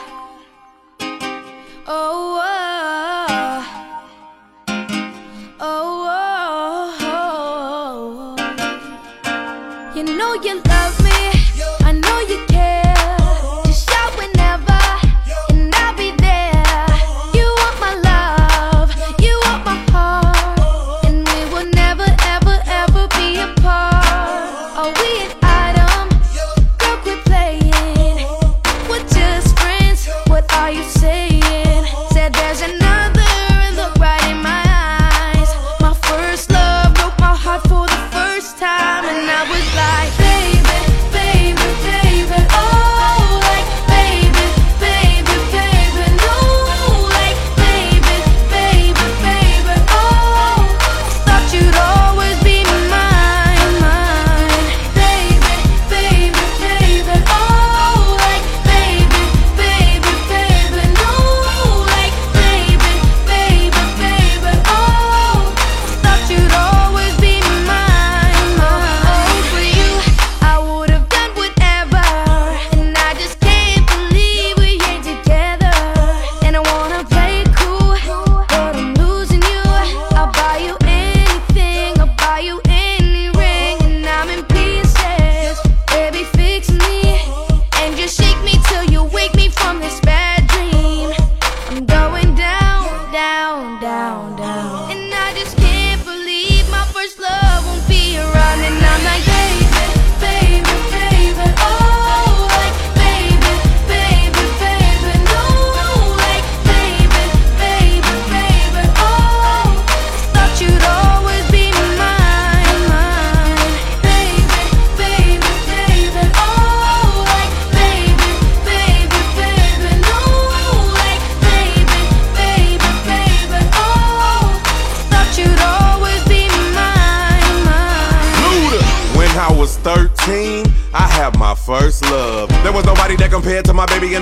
[1.88, 2.36] oh.
[5.62, 6.06] Oh,
[9.96, 10.79] you know you love